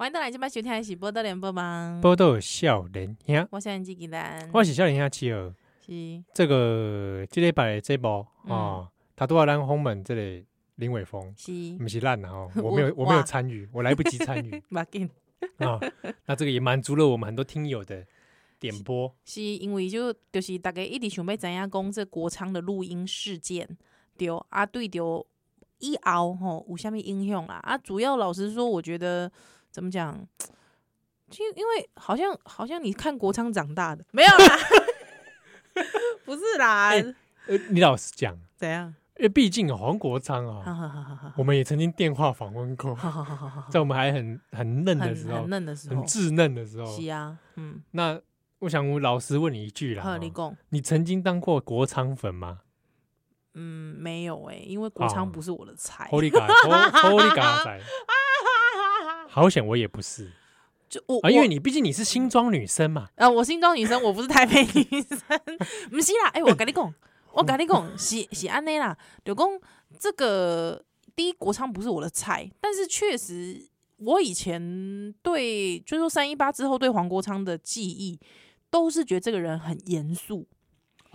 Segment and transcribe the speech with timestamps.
[0.00, 5.52] 欢迎到来今晚收听的是波多连播帮，波多少年兄，我是纪吉丹，我是少年兄七儿。
[5.84, 11.50] 是这个这礼拜的这部啊，他都要让红门这里林伟峰，是
[11.80, 12.48] 不是烂了哦？
[12.62, 14.62] 我没有，我没有参与，我来不及参与。
[15.58, 15.80] 啊，
[16.26, 18.06] 那这个也满足了我们很多听友的
[18.60, 23.68] 点播，是因为就就是大家一直想要知影讲这国昌的录音事件，
[24.16, 25.26] 对啊，对着
[25.80, 27.56] 以后吼有虾米影响啦？
[27.64, 29.28] 啊，主要老实说，我觉得。
[29.78, 30.26] 怎么讲？
[31.30, 34.58] 就因为好像好像你看国昌长大的没有啦，
[36.26, 36.88] 不是啦。
[36.88, 37.00] 欸、
[37.46, 38.92] 呃，你老实讲，怎样？
[39.18, 42.98] 因为毕竟黄国昌啊、喔，我们也曾经电话访问过，
[43.70, 46.86] 在我们还很很嫩的时候，很嫩的时候，很稚嫩的时候。
[46.98, 47.80] 是啊，嗯。
[47.92, 48.20] 那
[48.58, 50.32] 我想我老实问你一句啦，你
[50.70, 52.62] 你曾经当过国昌粉吗？
[53.54, 56.08] 嗯，没有哎、欸，因为国昌不是我的菜。
[56.10, 57.82] Holy God，Holy God！
[59.38, 60.30] 好险，我也不是，
[60.88, 63.08] 就我啊，因为你毕竟你是新装女生嘛。
[63.16, 65.18] 啊，我新装女生，我不是台北女生，
[65.90, 66.28] 不是啦。
[66.32, 66.94] 哎、欸，我跟你讲，
[67.32, 68.96] 我跟你讲，是是安内啦。
[69.24, 69.46] 就讲
[69.98, 70.82] 这个
[71.14, 78.18] 第一国昌不是我的菜，但是确实我以前对，就是说三一八之后对黄国昌的记忆，
[78.70, 80.46] 都是觉得这个人很严肃。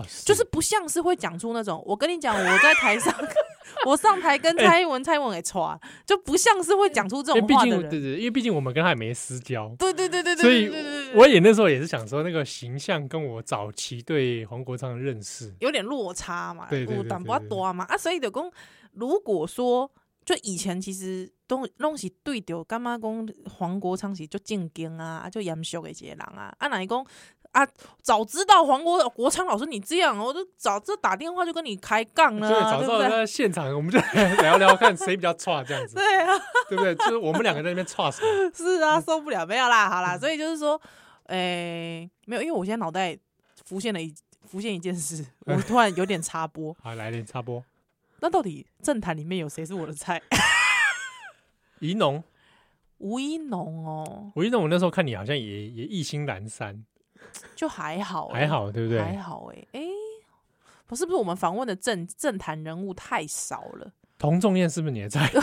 [0.07, 3.13] 是就是不像是会讲出那种，我跟你讲，我在台上，
[3.85, 7.89] 我上台跟蔡英文，欸、蔡英文给抓，就不像是会讲出这种话的人。
[7.89, 9.73] 对对，因为毕竟我们跟他也没私交。
[9.77, 10.41] 对对对对对。
[10.41, 18.51] 所以我也那时候也是想说，那个形象跟我早期对黄国昌的认识有点落差嘛，对对对，淡薄多嘛啊，所以就讲，
[18.93, 19.91] 如果说
[20.25, 27.05] 就以前其实都拢是对着干嘛讲黄国昌是就正经啊，就严肃的一个人啊，啊哪一讲。
[27.53, 27.67] 啊，
[28.01, 32.49] 早知道黄国国昌老师你这样，我就早就打电话就跟你开杠了。
[32.49, 33.99] 对，早知道在 现场我们就
[34.41, 35.95] 聊聊看谁比较差这样子。
[35.95, 36.33] 对啊，
[36.67, 36.95] 对不对？
[37.05, 38.51] 就是我们两个在那边差什么？
[38.53, 40.79] 是啊，受不了，没有啦，好啦，所以就是说，
[41.27, 43.17] 哎、欸，没有，因为我现在脑袋
[43.65, 44.13] 浮现了一
[44.47, 46.75] 浮现一件事，我突然有点插播。
[46.81, 47.63] 好，来点插播。
[48.19, 50.19] 那到底政坛里面有谁是我的菜？
[51.79, 52.23] 怡农，
[52.97, 56.83] 吴一农哦，吴一农，我那时候看你好像也也意兴阑珊。
[57.55, 59.01] 就还好、欸，还好，对不对？
[59.01, 59.85] 还好、欸，哎，哎，
[60.87, 63.91] 不是不是，我们访问的政政坛人物太少了。
[64.17, 65.29] 童仲彦是不是你的菜？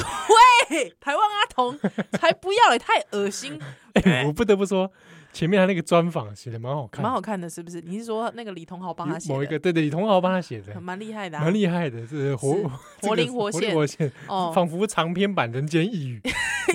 [0.71, 1.79] 喂，台湾阿童
[2.13, 3.61] 才不要嘞，太恶心。
[4.27, 4.91] 我不得不说。
[5.33, 7.81] 前面他那个专访写的蛮好看，蛮好看的，是不是？
[7.83, 9.35] 你是说那个李同豪帮他写的？
[9.37, 12.57] 某一个对对，李同豪帮他写的，蛮厉害的，蛮厉害的，是活
[13.01, 16.21] 活灵活现，活现哦，仿佛长篇版《人间一语》，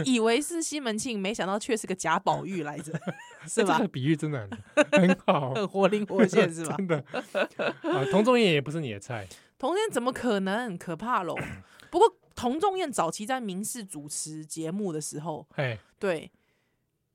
[0.06, 2.94] 以为是西门庆，没想到却是个贾宝玉来着，
[3.50, 3.78] 是吧？
[3.78, 4.48] 这个比喻真的
[4.92, 6.76] 很很好， 很活灵活现，是吧？
[6.78, 7.04] 真的
[7.84, 10.78] 啊，童仲彦也不是你的菜，童仲彦怎么可能？
[10.78, 11.36] 可怕喽！
[11.90, 16.32] 不过童仲彦早期在民视主持节目的时候，哎，对。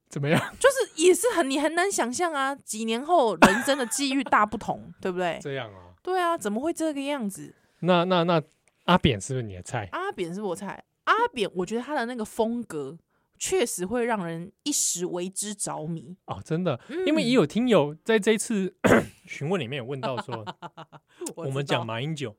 [0.08, 0.40] 怎么样？
[0.58, 2.52] 就是也是很你很难想象啊！
[2.52, 5.38] 几年后人生的际遇大不同，对不对？
[5.40, 5.94] 这样啊？
[6.02, 7.54] 对啊，怎么会这个样子？
[7.82, 8.42] 那那那
[8.86, 9.88] 阿扁是不是你的菜？
[9.92, 10.82] 阿扁是我菜。
[11.04, 12.98] 阿扁，我觉得他的那个风格
[13.40, 16.78] 确实会让人一时为之着迷哦，真的。
[16.88, 18.76] 嗯、因为也有听友在这一次
[19.26, 20.44] 询问里面有问到说，
[21.34, 22.36] 我，我们讲马英九，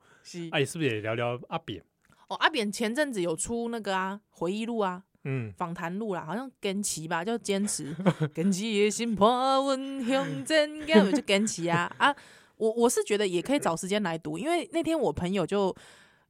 [0.52, 1.84] 哎、啊，是不是也聊聊阿扁？
[2.30, 5.04] 哦，阿扁前阵子有出那个啊回忆录啊。
[5.24, 7.96] 嗯，访谈录啦，好像坚持吧，叫坚持，
[8.34, 12.16] 坚持的心破温向前，应该有就坚持啊啊！
[12.58, 15.76] 我我是觉得也可以找时间来读，因为那天我朋友就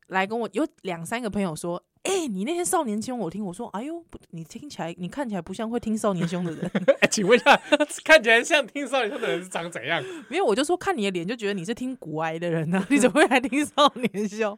[0.08, 7.56] 来跟我有两三个朋友说，哎、欸，你那天少年凶我听，我说，哎呦，你听起来你看起来不像会听少年凶的人，欸、 请问一下，
[8.04, 10.04] 看起来像听少年凶的人是长怎样？
[10.30, 14.58] 没有我就说看你的脸就觉得你是听古癌的人呢、啊，你怎么会来听少年凶？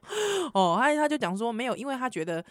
[0.54, 2.44] 哦，他他就讲说没有，因为他觉得。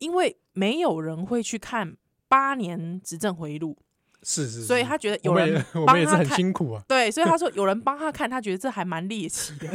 [0.00, 1.96] 因为没有人会去看
[2.28, 3.76] 八年执政回忆录，
[4.22, 6.80] 是是，是，所以他觉得有人帮他看，我们也是很辛苦啊。
[6.86, 9.66] 对，所以他说有人帮他看，他觉得这还蛮猎奇的，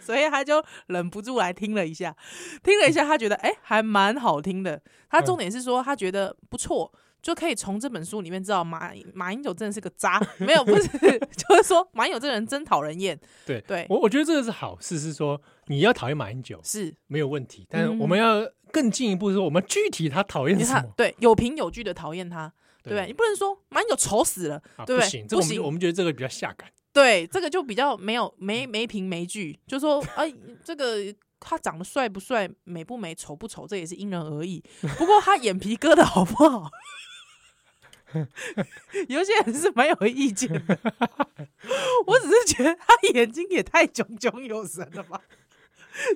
[0.00, 2.14] 所以他就忍不住来听了一下，
[2.62, 4.80] 听了一下，他觉得哎、欸，还蛮好听的。
[5.10, 6.92] 他重点是说他觉得不错。
[7.20, 10.86] 就可以从这本书里面知道马马英九真的是个渣， 没有不是，
[11.36, 13.18] 就是说马英九这个人真讨人厌。
[13.44, 20.92] 对对，我我觉得这个是好事，是说你要讨厌马英九是没有问题，但是我们要更进一步说，我们具体他讨厌什么？
[20.96, 22.52] 对，有凭有据的讨厌他，
[22.84, 23.08] 对不对？
[23.08, 25.24] 你不能说马英九丑死了，对不对？
[25.24, 26.70] 不行，我们觉得这个比较下感。
[26.98, 30.34] 对，这个就比较没有没没凭没据，就说哎，
[30.64, 30.96] 这个
[31.38, 34.60] 他长得帅不帅、美不美、丑不丑，这也是因人而异。
[34.96, 36.68] 不过他眼皮割的好不好？
[39.06, 40.78] 有些人是蛮有意见的，
[42.06, 45.20] 我只是觉得他眼睛也太炯炯有神了吧？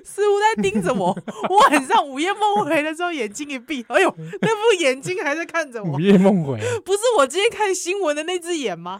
[0.03, 1.17] 似乎在盯着我。
[1.49, 5.93] 我晚上午夜梦回的时候，眼睛一闭，哎呦，那副眼睛还在看着我。
[5.93, 8.99] 午夜梦回， 不是我今天看新闻的那只眼吗？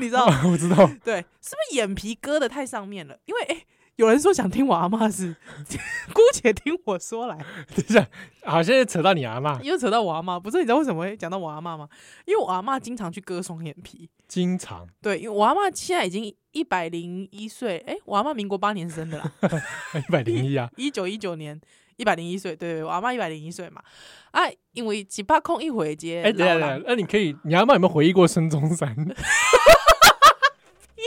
[0.00, 0.26] 你知道？
[0.50, 0.76] 我知道。
[1.04, 3.18] 对，是不是眼皮割的太上面了？
[3.26, 3.54] 因为哎。
[3.54, 3.66] 欸
[3.98, 5.34] 有人说想听我阿妈是，
[6.14, 7.36] 姑且听我说来。
[7.74, 8.06] 等一下，
[8.44, 10.58] 好，现在扯到你阿妈，又扯到我阿妈，不是？
[10.58, 11.88] 你知道为什么会讲到我阿妈吗？
[12.24, 14.86] 因为我阿妈经常去割双眼皮，经常。
[15.02, 19.32] 对，因为我阿妈现在已经一百零一岁，哎，我阿妈民国八年生的啦，
[19.98, 21.60] 一百零一啊，一九一九年
[21.96, 23.82] 一百零一岁，对，我阿妈一百零一岁嘛。
[24.30, 24.42] 啊，
[24.74, 28.94] 因为几把空一回接，哎，等下等下，那你可以，你阿妈有没有回忆过孙中山？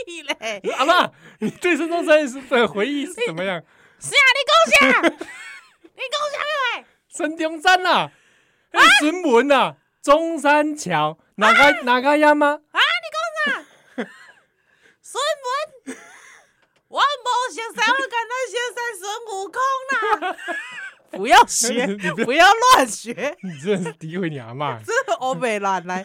[0.78, 3.62] 阿妈，你对孙中山的回忆是怎么样？
[4.00, 5.10] 是啊，你讲啥？
[5.94, 6.86] 你讲啥话？
[7.10, 8.12] 孙中山啊，
[8.72, 12.60] 哎，孙文啊，中山桥哪个哪个呀吗？
[12.72, 13.20] 啊，你讲
[13.56, 14.12] 啥？
[15.02, 15.22] 孙
[15.86, 15.98] 文，
[16.88, 19.62] 我没想上我看到现在孙悟空
[19.92, 20.38] 啦！
[21.12, 21.86] 不要学，
[22.24, 23.36] 不要乱学！
[23.44, 24.80] 你真的是诋毁你阿妈！
[24.82, 26.02] 这欧美烂来，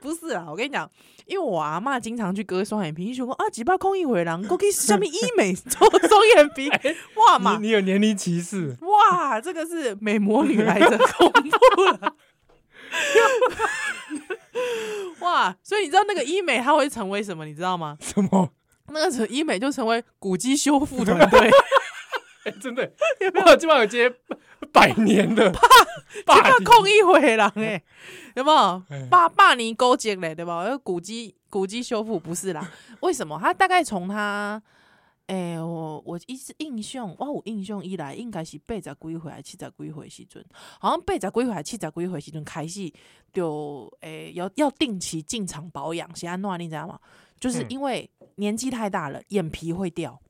[0.00, 0.90] 不是啊，我跟你讲。
[1.28, 6.70] 因为我阿妈经常去割双眼皮，你说啊，几把空一回廊，过去下面医美做双眼皮，
[7.16, 7.58] 哇嘛！
[7.60, 8.76] 你，你有年龄歧视？
[8.80, 12.14] 哇，这个是美魔女来着，恐怖了！
[15.20, 17.44] 哇，所以你知道那个医美它会成为什么？
[17.44, 17.98] 你知道吗？
[18.00, 18.50] 什么？
[18.90, 21.50] 那个成医美就成为古迹修复团队。
[22.44, 22.90] 哎，真的，
[23.44, 24.10] 哇，基本上有接
[24.72, 27.82] 百年的， 几把空一回人， 哎。
[28.34, 30.32] 有没有八八年勾结嘞？
[30.32, 30.64] 对吧？
[30.78, 32.70] 古迹古迹修复不是啦？
[33.00, 33.36] 为什么？
[33.42, 34.62] 他大概从他，
[35.26, 40.44] 哎、欸，我我一直印象，哇，我印象以来应该是八十几回还是七十几回时阵，
[40.78, 42.92] 好像八十几回还是七十几回时阵开始
[43.32, 46.96] 就诶、欸、要要定期进场保养，是安怎你知道吗？
[47.40, 50.20] 就是因为年纪太大了，眼皮会掉。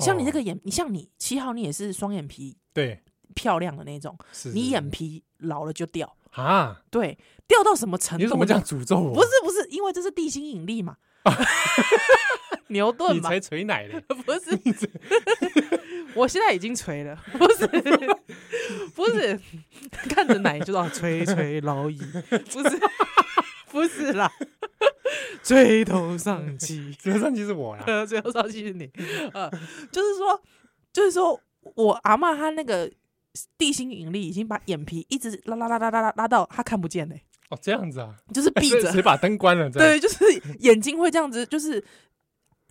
[0.00, 3.00] 像你这个眼，你像你七号，你也是双眼皮对
[3.38, 4.18] 漂亮的那种，
[4.52, 6.16] 你眼皮老了就掉。
[6.32, 8.24] 啊，对，掉到什么程度？
[8.24, 9.14] 你怎么这样诅咒我？
[9.14, 10.96] 不是不是，因为这是地心引力嘛。
[12.68, 14.58] 牛顿嘛，你才锤奶的， 不是？
[16.14, 17.66] 我现在已经锤了，不是，
[18.94, 19.40] 不是，
[20.10, 21.98] 看着奶就知道垂垂老矣，
[22.28, 22.80] 不是，
[23.70, 24.30] 不是啦，
[25.42, 28.90] 垂头丧气，垂头丧气是我啦，垂头丧气是你，
[29.32, 29.50] 呃，
[29.90, 30.42] 就是说，
[30.92, 31.40] 就是说
[31.74, 32.90] 我阿嬷她那个。
[33.56, 37.22] 地心引力已经把眼皮一直拉拉拉拉拉拉拉到他看不见嘞、欸。
[37.50, 39.68] 哦，这样子啊，就是闭着， 谁把灯关了？
[39.72, 40.24] 对，就是
[40.60, 41.82] 眼睛会这样子， 就是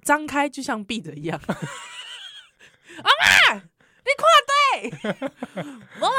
[0.04, 1.42] 张开，就像闭着一样。
[1.48, 1.54] 阿
[3.54, 4.92] 妈，你看对，
[6.00, 6.12] 我我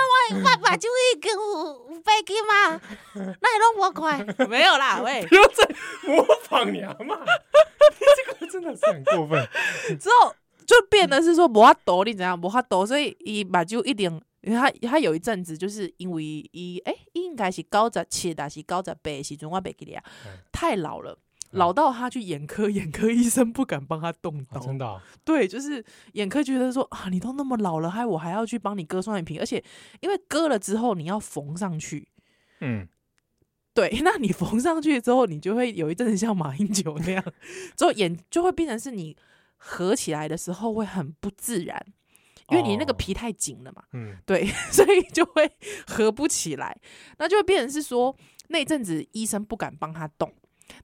[0.42, 2.80] 我把注意给我飞机吗？
[3.14, 5.64] 那你弄我快，没有啦，喂，不要再
[6.02, 7.26] 模仿你阿妈，你
[8.16, 9.48] 这个真的是很过分。
[10.00, 10.34] 之后
[10.66, 14.20] 就变得是说无法度，你怎样无法度，所以伊把就一点。
[14.48, 20.04] 因为他他有一阵子就是因为一哎、欸、应该是高十七还是高十八时阵我袂记得啊，
[20.50, 21.18] 太老了，
[21.50, 24.58] 老到他去眼科，眼科医生不敢帮他动刀。
[24.58, 25.02] 真的？
[25.22, 29.62] 对，就是眼科觉得说啊，你都那么老了，还我还要去帮你割双眼皮，而且
[30.00, 32.08] 因为割了之后你要缝上去，
[32.60, 32.88] 嗯，
[33.74, 37.24] 对，那你缝上去之后，你就会有一阵子像马英九那样，
[37.76, 39.14] 之后眼就会变成是你
[39.56, 41.86] 合起来的时候会很不自然。
[42.50, 45.50] 因为你那个皮太紧了嘛，嗯，对， 所以就会
[45.86, 46.76] 合不起来，
[47.18, 48.14] 那就会变成是说
[48.48, 50.32] 那阵子医生不敢帮他动，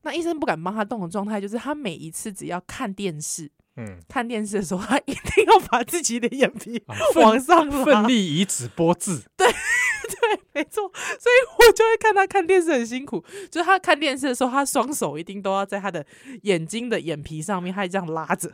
[0.03, 6.83] 那医生不敢帮他动的状态就是他每一次只要看电视，嗯，看电视的时候他一定要把自己的眼皮
[7.17, 9.47] 往上拉，奋力以指拨字，对
[10.05, 16.05] 对，没错，所以我就会看他看电视很辛苦，就是他看电视的时候，他双手一定都要在他的
[16.43, 18.53] 眼睛的眼皮上面，他这样拉着。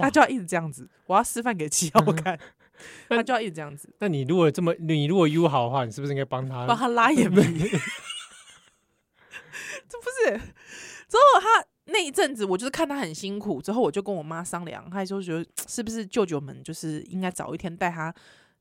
[0.00, 2.38] 他就要一直这样子，我要示范给七号看。
[3.08, 3.88] 他就要一直这样子。
[4.00, 7.40] 那你如果这么，你如果 U 好的话，你是不是应该帮他帮他拉眼皮？
[9.88, 10.36] 这不是。
[11.06, 18.12] 之后他那一阵子，我就是看他很辛苦，之后我就跟我妈商量，他就觉得是不是舅舅们就是应该早一天带他，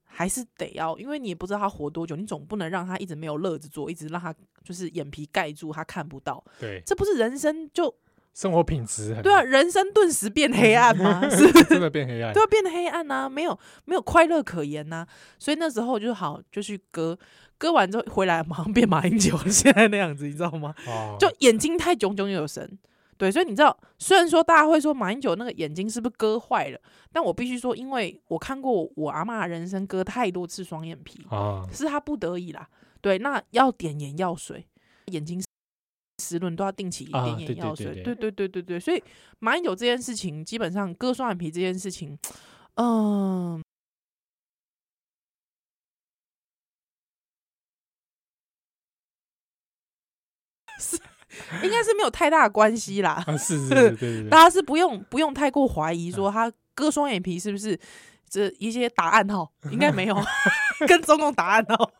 [0.05, 4.31] 还是得要，因为你也不知道他活多久，你总不能让他一直没有乐子做，一直让他
[4.63, 6.43] 就是眼皮盖住，他看不到。
[6.59, 7.95] 对，这不是人生就。
[8.33, 11.21] 生活品质很对啊，人生顿时变黑暗吗？
[11.29, 15.07] 是真的变黑暗，对啊，变得黑暗呐、啊，没有没有快乐可言呐、啊。
[15.37, 17.17] 所以那时候就好，就去割，
[17.57, 20.73] 割完之后回来马上变马英九现在那样子，你知道吗？
[20.87, 22.77] 哦、就眼睛太炯炯有神。
[23.15, 26.79] 对，所以你知道，虽然说大家会说马英九那个眼睛是不是割坏了，
[27.11, 32.67] 但我必须说，因为我看过我阿嬷人生割太多次双眼皮啊，是他不得已啦。
[32.99, 34.65] 对，那要点眼药水，
[35.11, 35.41] 眼睛。
[36.33, 38.79] 理论都要定期一点眼药水，对对对对对。
[38.79, 39.03] 所以
[39.39, 42.17] 马英九这件事情，基本上割双眼皮这件事情，
[42.75, 43.63] 嗯，
[50.79, 50.97] 是
[51.63, 53.23] 应该是没有太大关系啦。
[53.25, 57.79] 啊，是是是， 大家是不用不用太过怀疑说他割双眼皮是不是
[58.29, 60.15] 这一些答案哈，应该没有
[60.87, 61.91] 跟中共答案哦。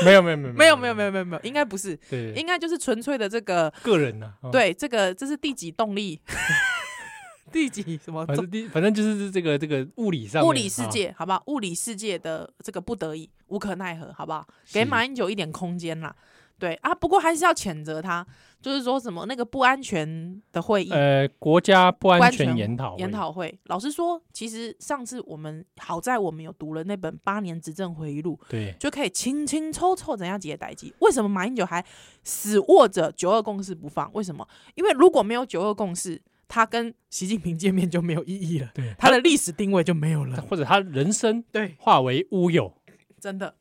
[0.04, 4.32] 没有没有没有没有没有没有没有没有，应该不是，对，应该就是纯粹的这个个人呢。
[4.50, 6.20] 对，这个这是第几动力？
[7.52, 8.26] 第几什么？
[8.26, 11.40] 反正第反正就是这个这个物理上物理世界，好不好？
[11.46, 14.44] 物理世界的这个不得已，无可奈何，好不好？
[14.72, 16.14] 给马英九一点空间啦。
[16.58, 18.24] 对啊，不过还是要谴责他，
[18.62, 23.58] 就是说什么那个不安全的会议，呃，国家不安全研讨研讨会。
[23.64, 30.94] 老实说，其实上次我们好在我们有读了那本八年执政回忆录，对，就可以清清楚楚怎样解代机。
[31.00, 31.84] 为什么马英九还
[32.22, 34.08] 死握着九二共识不放？
[34.14, 34.46] 为什么？
[34.76, 42.72] 因为如果没有九二共识，他跟习近平见面就没有意义了，对，他的历史定位就没有了，或者他人生对化为乌有，
[43.20, 43.54] 真的，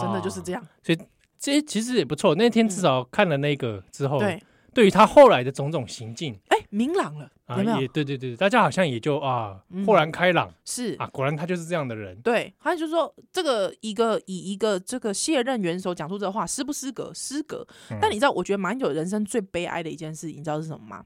[0.00, 0.98] 真的就是这样，所以。
[1.38, 2.34] 这其实也不错。
[2.34, 4.42] 那天至少看了那个之后，嗯、对，
[4.74, 7.30] 对于他后来的种种行径，哎，明朗了？
[7.46, 10.52] 啊、也对对对，大家好像也就啊，豁然开朗。
[10.66, 12.14] 是啊，果然他就是这样的人。
[12.20, 17.10] 对，他就说这个一个以一个这个卸任元首讲出这话，失不失格？
[17.14, 17.66] 失格。
[17.90, 21.04] 嗯、但你知道，我觉得马英九人生最悲哀的一件事，你知道是什么吗？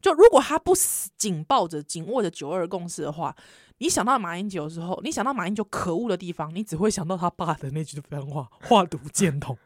[0.00, 3.34] 就如果他不死紧抱着、紧握着九二共识的话，
[3.78, 9.56] 你想到马英九的时候，你想到马英九可恶的地方，你只会想到他爸的那句废话：画毒箭筒。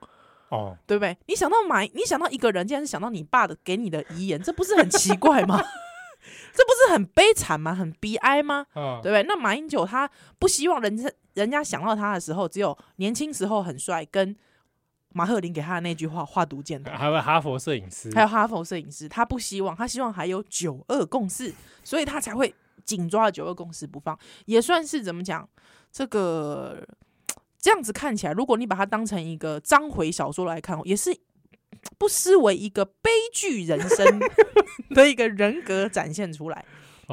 [0.50, 1.16] 哦，对不对？
[1.26, 5.57] 你想到马，你想到一个人，竟然是想到你爸的给你的遗言，这不是很奇怪吗？
[6.54, 7.75] 这不是很悲惨吗？
[7.75, 8.66] 很悲哀吗？
[8.75, 9.23] 哦、对不对？
[9.26, 14.37] 那马英九他不希望人家人家想到他的时候，只有年轻时候很帅，跟
[15.14, 21.54] 马赫林给他的那句话画毒箭的，还有哈佛摄影师，还有哈佛摄影师，他不希望，他希望还有九二共识，
[21.85, 22.54] 所以他才会
[22.85, 25.49] 紧抓九二共识不放，也算是怎么讲
[25.90, 26.87] 这个。
[27.64, 31.16] 这样子看起来，如果你把它当成一个章回小说来看，也是
[31.97, 34.21] 不失为一个悲剧人生
[34.90, 36.64] 的一个人格展现出来。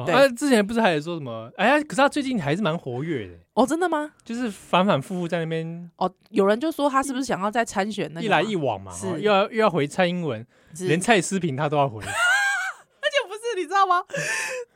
[0.04, 1.50] 对，他啊、之前不是还有说什么？
[1.56, 4.12] 哎呀，可是他最近还是蛮活跃的哦，真的吗？
[4.24, 6.12] 就是反反复复在那边哦。
[6.30, 8.26] 有人就说他是不是想要再参选那个？
[8.26, 12.00] 一来一往嘛，是又要又要回蔡英文，是连蔡思平他都要回。
[12.04, 14.02] 而且不是，你知道吗？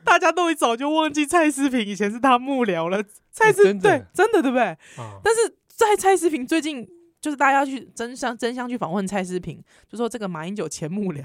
[0.03, 3.03] 大家都一早就忘记蔡思平以前是他幕僚了。
[3.31, 4.63] 蔡诗对，真的对不对？
[4.63, 5.55] 啊、但是。
[5.77, 6.87] 在蔡思平最近
[7.19, 11.21] 就是大家去争相争相去访问蔡思平，就说这个马英九前幕僚，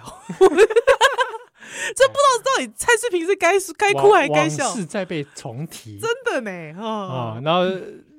[1.94, 4.72] 这不知道到底蔡志平是该该哭还是该笑？
[4.74, 7.40] 是在被重提，真的呢啊！
[7.44, 7.62] 然后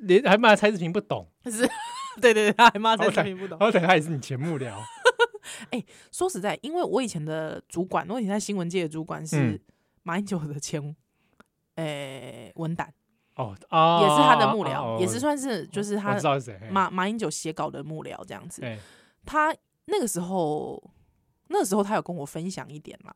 [0.01, 1.67] 连还骂蔡志平不懂， 是，
[2.21, 4.73] 对对对，他还骂蔡志平不懂，而且他也是你前幕僚。
[5.71, 9.59] 哎、欸，说实在，因为我以前的主管，我以前在新闻界的主管是
[10.03, 10.95] 马英九的前，
[11.75, 12.93] 哎、欸，文胆。
[13.35, 18.61] 哦，啊，也是他的幕僚，也是算是就是他知道是马马英九写稿的幕僚这样子。
[19.25, 19.55] 他
[19.85, 20.81] 那个时候，
[21.47, 23.13] 那个时候他有跟我分享一点嘛，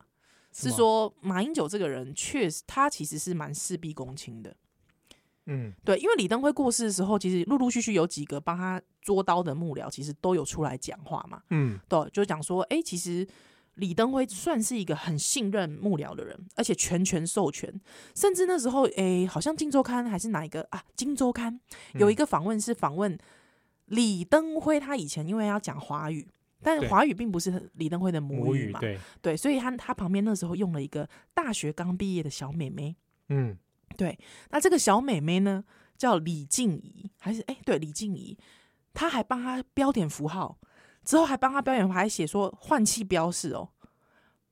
[0.55, 4.55] 是说马英九这个人确实他其实是蛮事必躬亲的。
[5.47, 11.41] 嗯，对，因为李登辉过世的时候，其实陆陆续续有几个帮他捉刀的幕僚，其实都有出来讲话嘛。
[11.49, 13.27] 嗯，对，就讲说，哎，其实。
[13.75, 17.69] 李登辉算是一个很信任幕僚的人，而且全权授权，
[18.15, 21.59] 甚至那时候，哎、欸，好像《金周刊》还是哪一个啊，《金周刊》
[21.99, 23.19] 有一个访问是访问
[23.87, 26.25] 李登辉，他以前因为要讲华语，
[26.65, 32.95] 但是华语并不是李登辉的母语嘛，对，对，所以他他旁边那时候用了一个大学刚毕业的小妹妹，
[33.29, 33.55] 嗯，
[33.95, 34.17] 对，
[34.49, 35.63] 那这个小妹妹呢
[35.95, 38.35] 叫李静怡，还是哎、欸，对，李静怡，
[38.93, 40.57] 他还帮他标点符号。
[41.03, 43.69] 之后还帮他标点，还写说换气标示哦。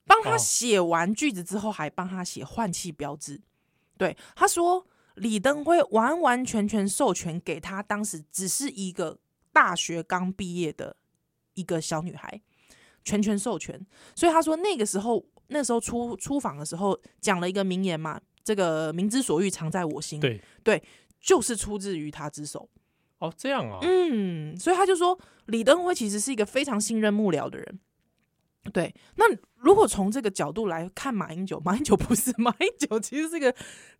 [0.05, 3.41] 帮他写完句子之后，还帮他写换气标志。
[3.97, 9.17] 对，他说李登辉完完全全授权给他，当时只是一个
[9.51, 10.95] 大学刚毕业的
[11.53, 12.41] 一个小女孩，
[13.03, 13.79] 全权授权。
[14.15, 20.19] 所以他说那个时候，那时候出出访的时候讲了一个名言嘛，这个民之所欲，常在我心。
[20.19, 20.83] 对对，
[21.19, 22.69] 就是出自于他之手。
[23.19, 27.79] 哦，这样啊，嗯，所以他就说李登辉其实是一个非常信任幕僚的人，
[28.73, 28.93] 对。
[29.15, 33.55] 那如果从这个角度来看马英九， 马英九不是 马英九，其实是一个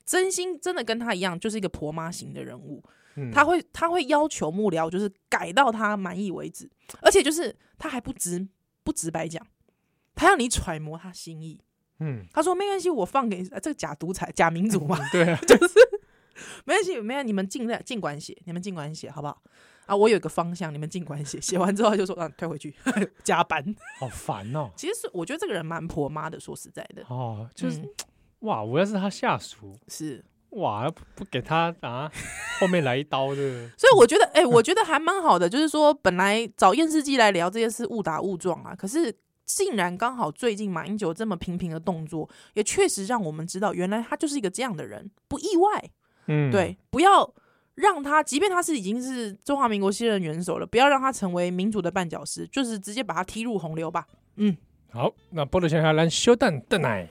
[0.05, 2.83] 真心真的跟他一样，就是一个婆妈型的人物。
[3.15, 6.69] 嗯，他会他会要求幕僚就是改到他满意为止，
[7.01, 8.47] 而且就是他还不直
[8.83, 9.45] 不直白讲，
[10.15, 11.59] 他要你揣摩他心意。
[11.99, 15.73] 嗯，他说没关系，我放给这个假独裁假民主嘛，嗯，对啊，就是。
[16.65, 19.39] 没关系，没有，你们尽量尽管写，你们尽管写，好不好？
[19.85, 22.73] 啊，我有一个方向，你们尽管写，写完之后就说让你退回去
[23.23, 23.63] 加班，
[23.99, 24.71] 好烦哦。
[24.75, 27.89] 其实是我觉得这个人蛮婆妈的，说实在的哦，就是、嗯、
[28.39, 32.11] 哇，我要是他下属是哇，不给他啊，
[32.59, 33.35] 后面来一刀的。
[33.77, 45.89] 所以我觉得，哎、欸，我觉得还蛮好的，就是说本来找验视机来聊这件事误打误撞啊，可是竟然刚好最近马英九这么频频的动作，也确实让我们知道，原来他就是一个这样的人，不意外。
[46.27, 47.33] 嗯，对，不要
[47.75, 54.07] 让他，即便他是已经是中华民国新任元首了，不要让他成为民主的绊脚石，就是直接把他踢入洪流吧。
[54.37, 54.55] 嗯，
[54.91, 57.09] 好，那波多小下来修蛋蛋奶。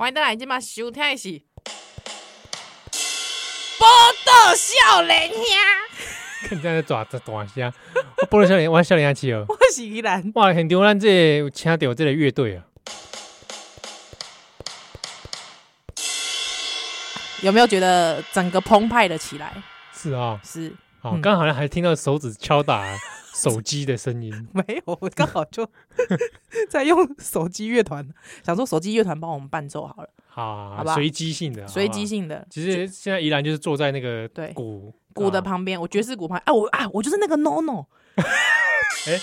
[0.00, 1.28] 欢迎大家今晚收听的是
[3.78, 3.86] 《报
[4.24, 5.36] 道少年兄》。
[6.48, 7.70] 看这样在大大声，
[8.16, 9.44] 我报道少年，我少年兄哦。
[9.46, 10.32] 我是依然。
[10.36, 12.64] 哇，很丢，咱这有请到这个乐队啊，
[17.42, 19.52] 有没有觉得整个澎湃了起来？
[19.92, 20.72] 是啊、哦，是。
[21.02, 22.80] 好，刚、嗯、好像还听到手指敲打
[23.32, 24.32] 手机的声音。
[24.52, 25.68] 没有，我刚好就
[26.68, 28.06] 在用手机乐团，
[28.44, 30.08] 想说手机乐团帮我们伴奏好了。
[30.26, 32.46] 好，好吧，随机性的，随机性的。
[32.50, 36.38] 其实现在依然就是坐在那个对鼓鼓的旁边，我爵士鼓旁。
[36.44, 37.86] 哎，我啊，我就是那个 NONO。
[39.06, 39.20] 哎，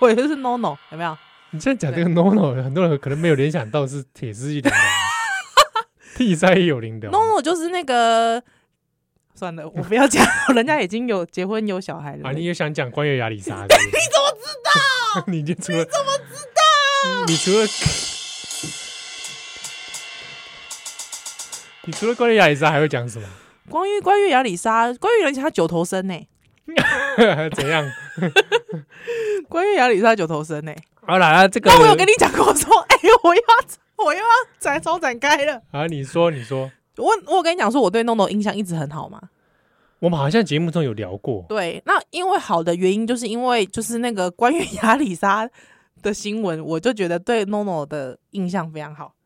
[0.00, 1.16] 我就是 NONO，有没有？
[1.50, 4.78] 你现在讲这个 NONO，很多人可能没有联想到是铁狮玉玲珑，
[6.16, 8.42] 替塞有灵的 NONO 就是那个。
[9.34, 12.28] 算了，我不要讲，人家已经有结婚有小孩了。
[12.28, 13.54] 啊，你也想讲关于亚里莎？
[13.64, 15.24] 你怎么知道？
[15.32, 17.24] 你就除了你怎么知道？
[17.26, 17.66] 你除了
[21.84, 23.26] 你除了关于亚里莎还会讲什么？
[23.68, 26.14] 关于关于亚里莎，关于人家九头身呢？
[27.56, 27.90] 怎样？
[29.48, 30.72] 关于亚里莎九头身呢？
[31.06, 33.40] 好啦，这个那我有跟你讲过说，哎、欸，我要
[34.04, 34.26] 我又要
[34.58, 35.62] 展超展开了。
[35.72, 36.70] 啊，你说，你说。
[37.00, 39.20] 我我跟你讲说，我对 NONO 印象一直很好嘛。
[39.98, 41.44] 我们好像节目中有聊过。
[41.48, 45.48] 对，那因为好的原因，就是因为就是那个关于亚里莎
[46.02, 49.12] 的新闻，我就觉得对 NONO 的印象非常好。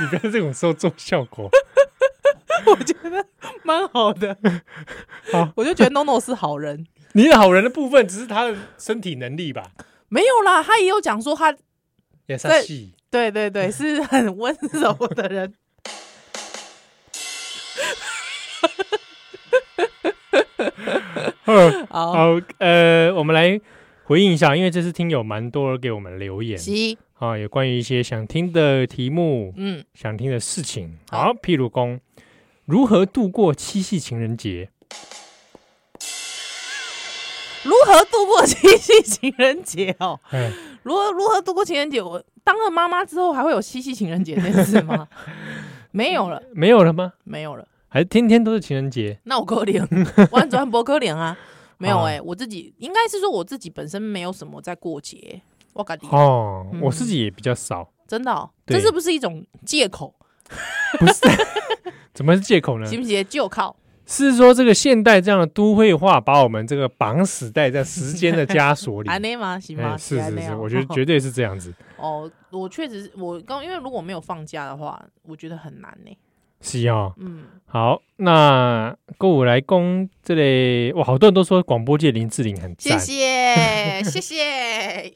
[0.00, 1.48] 你不要这种时候做效果，
[2.66, 3.24] 我觉得
[3.62, 4.36] 蛮好的。
[5.32, 6.86] 好，我就觉得 NONO 是好人。
[7.12, 9.70] 你的好人的部分，只是他的身体能力吧。
[10.08, 11.54] 没有啦，他也有讲说他
[12.26, 15.54] 也是细，对对对， 是很温柔的人。
[21.88, 23.60] 好，好，呃，我们来
[24.04, 26.58] 回应一下，因为这次听友蛮多人给我们留言，
[27.14, 31.98] 啊，有关于一些想听的题目，嗯，想听的事情，好，譬如说
[32.64, 34.70] 如何度过七夕情人节。
[37.66, 40.18] 如何度过七夕情人节哦？
[40.82, 42.00] 如 何如何度过情人节？
[42.00, 45.08] 我当了妈妈之后，还会有七夕情人节这件事吗？
[45.90, 47.12] 没有了，没有了吗？
[47.24, 49.18] 没有了，还是天天都是情人节？
[49.24, 49.84] 那我可怜，
[50.30, 51.36] 完全不可怜啊！
[51.78, 55.42] 没有哎、欸，我自己应该是说我自己本身没有什么在过节，
[55.74, 60.14] 我感觉哦，我自己也比较少，真的、哦，这是不是一种借口？
[60.98, 61.20] 不是，
[62.14, 62.86] 怎么是借口呢？
[62.86, 63.76] 情人节就靠。
[64.08, 69.08] 是说这个现代这样的都会化，把我们这个绑死在在时间的枷锁里。
[69.36, 69.58] 吗？
[69.58, 69.96] 行吗？
[69.98, 71.74] 是是是，我觉得绝对是这样子。
[71.98, 76.16] 哦，我确实是我刚因为如果没有放假的话，我觉得很难呢。
[76.60, 85.14] 是哦，嗯，好，那跟我来攻这里，哇，好多人都说广播界林志玲很赞，谢谢谢谢。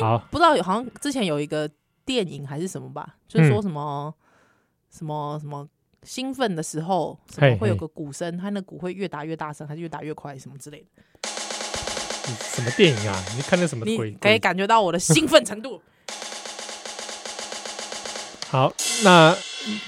[0.00, 1.70] 好，不知道有好像之前有一个。
[2.06, 4.14] 电影还是什么吧，就是说什么、嗯、
[4.88, 5.68] 什么什么
[6.04, 10.86] 兴奋的时候，什么会有个鼓声，它那鼓会越打越大声，还是越打越快，什么之类的。
[12.28, 13.22] 什么电影啊？
[13.36, 14.12] 你看那什么鬼？
[14.12, 15.82] 可以感觉到我的兴奋程度。
[18.50, 18.72] 好，
[19.04, 19.36] 那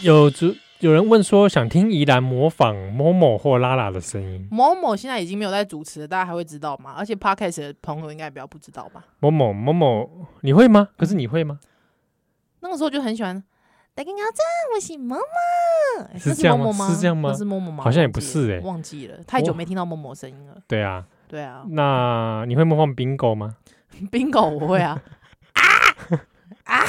[0.02, 4.46] 有主有人问说，想听宜兰模仿某某或拉拉的声音。
[4.50, 6.94] 某某现在已经没有在主持了，大家还会知道吗？
[6.96, 9.04] 而且 Podcast 的朋友应该比较不知道吧？
[9.20, 10.88] 某某某某，你会吗？
[10.96, 11.58] 可是你会吗？
[12.60, 13.42] 那个时候就很喜欢，
[13.94, 14.16] 大家好，
[14.74, 16.88] 我是某某，是这样吗？
[16.88, 17.32] 是这样吗？
[17.32, 17.82] 是吗？
[17.82, 20.56] 好像也不是哎，忘记了，太久没听到某某声音了。
[20.66, 21.64] 对啊，对啊。
[21.68, 23.56] 那你会模仿 Bingo 吗？
[24.10, 25.00] Bingo 我会啊。
[26.64, 26.84] 啊啊！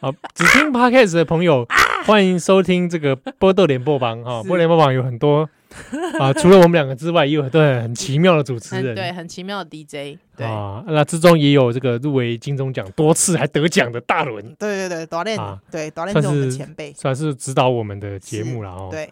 [0.00, 1.66] 好，只听 Podcast 的朋友，
[2.06, 4.42] 欢迎收听这个波豆联播榜哈。
[4.42, 5.48] 波豆联播榜有很多
[6.18, 15.38] 啊，除了我们两个之外，也有对很奇妙的主持人，对，很奇妙的 DJ，对啊，那之中也有这个入围金钟奖多次还得奖的大伦，对对对，导练，
[15.70, 18.88] 对导练是我们前辈，算是指导我们的节目了哦。
[18.90, 19.10] 对，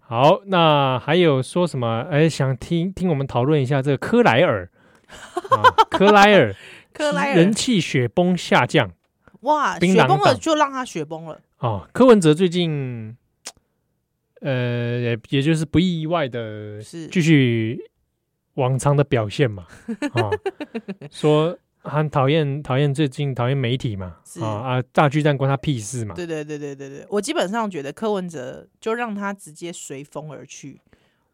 [0.00, 2.04] 好，那还有说什么？
[2.10, 4.68] 哎，想听听我们讨论一下这个柯莱尔，
[5.88, 6.54] 柯莱尔，
[6.92, 8.90] 柯莱尔人气雪崩下降，
[9.42, 11.38] 哇，雪崩了就让他雪崩了。
[11.60, 13.16] 哦，柯文哲最近。
[14.42, 17.80] 呃，也也就是不意外的，是继续
[18.54, 19.66] 往常的表现嘛。
[20.12, 20.30] 啊，
[21.10, 24.16] 说很讨厌讨厌最近讨厌媒体嘛。
[24.40, 26.14] 啊啊，大巨蛋关他屁事嘛。
[26.14, 30.80] 对对对对对对，我基本上觉得柯文哲就让他直接随风而去，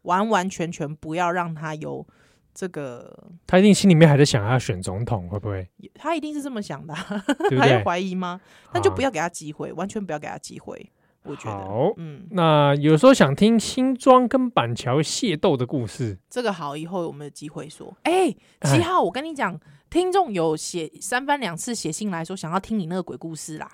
[0.03, 2.05] 完完全全不要让他有
[2.53, 3.31] 这个。
[3.47, 5.67] 他一定心里面还在想要选总统，会不会？
[5.95, 6.93] 他一定是这么想的，
[7.49, 8.39] 对对还有怀疑吗？
[8.73, 10.91] 那就不要给他机会，完全不要给他机会。
[11.23, 17.93] 我觉得好，嗯，那有时候想听新庄跟板桥械斗的故事，这个好，以后我们有机会说。
[18.03, 23.69] 哎，七号，我跟你讲，听众有写三番两次写信来说想要听你那个鬼故事啦，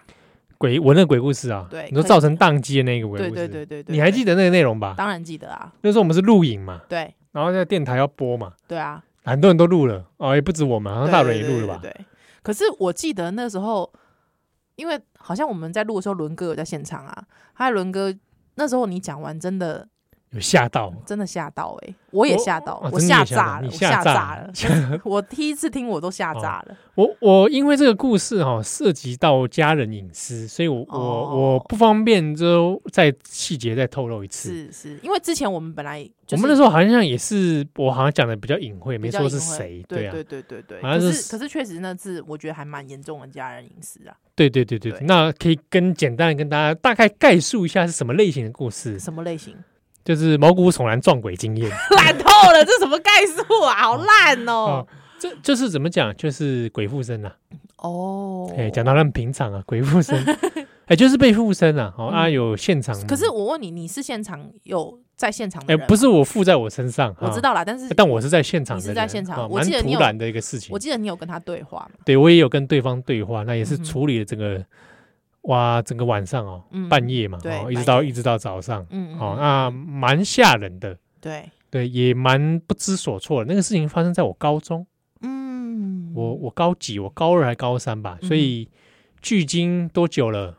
[0.58, 4.95] 鬼我那个鬼故事啊，对，你说造成宕机的那个鬼故事，对对对对，你还记得那个内容吧？
[4.97, 11.79] 当然记得啊，那时候我们是录影嘛，对，然后在电台要播嘛，对啊，很多人都录了哦，也不止我们，好像大伦也录了吧？
[11.81, 11.95] 对，
[12.41, 13.93] 可是我记得那时候。
[14.75, 17.27] 因为好像我们在录的时候，伦哥有在现场啊。
[17.53, 18.13] 嗨，伦哥，
[18.55, 19.88] 那时候你讲完真的
[20.31, 24.51] 有吓到，真的吓到哎、欸，我也吓到，我吓炸了，我吓炸了。
[25.05, 26.77] 我第一次听我都吓炸了。
[26.95, 34.49] 我我因为这个故事哈涉及到家人隐私，所以我我我不方便就再细节再透露一次。
[34.49, 39.85] 是是，因为之前我们本来我们那时候好像也是我好像讲的比较隐晦，没说是谁。
[39.88, 44.15] 对对对对对，可是可是确实那次我觉得还蛮严重的家人隐私啊。
[44.35, 48.99] 对对对对，那可以跟简单的跟大家大概概述一下是什么类型的故事？
[48.99, 49.55] 什么类型？
[50.06, 53.76] 就是毛骨悚然撞鬼经验， 烂透了，这什么概述啊？
[53.82, 54.86] 好烂哦！
[55.20, 56.15] 这就是怎么讲？
[56.15, 57.32] 就是鬼附身呐。
[57.78, 60.15] 哦，哎，讲到那么平常啊，鬼附身，
[60.86, 61.91] 哎，就是被附身了。
[61.98, 62.96] 哦啊，有现场。
[63.08, 65.63] 可是我问你，你是现场有在现场？
[65.68, 67.65] 哎，不是我附在我身上，我知道啦。
[67.65, 69.50] 但是，但我是在现场，是在现场。
[69.50, 71.89] 我记得突然的一个事情，我记得你有跟他对话。
[72.06, 74.63] 对，我也有跟对方对话，那也是处理了这个。
[75.45, 83.45] 哇，整个晚上哦，半夜嘛，哦，一直到一直到早上，嗯，哦，那蛮吓人的，对对，也蛮不知所措的。
[83.47, 84.88] 那个事情发生在我高中，
[85.21, 86.97] 嗯，我我高几？
[86.99, 88.17] 我高二还高三吧？
[88.23, 88.69] 所以
[89.21, 90.58] 距今多久了？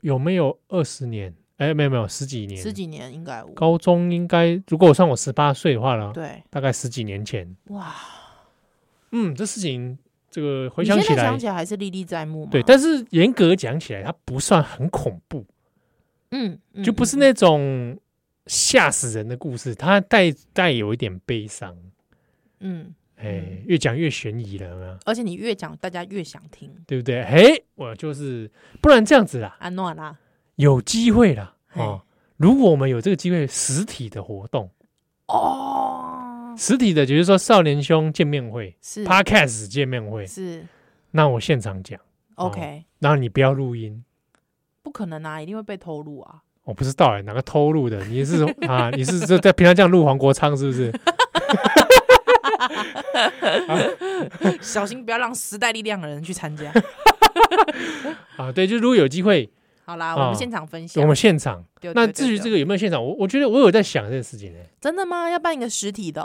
[0.00, 1.34] 有没有二十年？
[1.58, 3.40] 哎，没有没有，十几年，十几年应该。
[3.54, 6.10] 高中应该，如果我算我十八岁的话呢？
[6.12, 7.56] 对，大概十几年前。
[7.66, 7.94] 哇，
[9.12, 9.96] 嗯，这事情。
[10.32, 12.48] 这个回想起来，想起来还是历历在目。
[12.50, 15.44] 对，但是严格讲起来，它不算很恐怖。
[16.30, 17.98] 嗯，就不是那种
[18.46, 21.76] 吓死人的故事，它带带有一点悲伤。
[22.60, 24.98] 嗯，哎，越讲越悬疑了，有没有？
[25.04, 27.20] 而且你越讲，大家越想听，对不对？
[27.20, 30.16] 哎，我就是，不然这样子啦，安诺啦，
[30.56, 31.54] 有机会啦。
[31.74, 32.00] 哦，
[32.38, 34.70] 如果我们有这个机会，实体的活动，
[35.26, 36.20] 哦。
[36.56, 40.66] 实体的，就是说少年兄见面会，是 Podcast 见面会，是。
[41.12, 41.98] 那我现场讲
[42.36, 42.84] ，OK。
[43.00, 44.04] 然后你不要录音，
[44.82, 46.42] 不可能啊，一定会被偷录啊。
[46.64, 48.04] 我不知道哎，哪个偷录的？
[48.06, 48.90] 你是 啊？
[48.90, 50.92] 你是这在平常这样录黄国昌是不是？
[54.60, 56.72] 小心不要让时代力量的人去参加。
[58.36, 59.50] 啊，对，就如果有机会。
[59.84, 61.02] 好啦，我们现场分享。
[61.02, 61.64] 我们现场。
[61.94, 64.58] 那至于这个有没有现场，我我觉得我有在想这个事情呢。
[64.80, 65.28] 真的吗？
[65.28, 66.24] 要办一个实体的？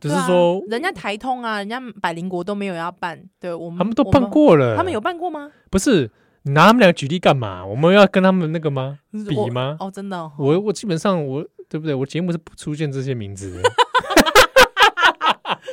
[0.00, 3.20] 只是说，人家台通啊，人家百灵国都没有要办。
[3.40, 4.76] 对我们，他们都办过了。
[4.76, 5.50] 他们有办过吗？
[5.70, 6.10] 不是，
[6.42, 7.64] 你拿他们俩举例干嘛？
[7.66, 8.98] 我们要跟他们那个吗？
[9.10, 9.76] 比吗？
[9.80, 10.30] 哦，真的。
[10.38, 11.94] 我我基本上我对不对？
[11.94, 13.68] 我节目是不出现这些名字的。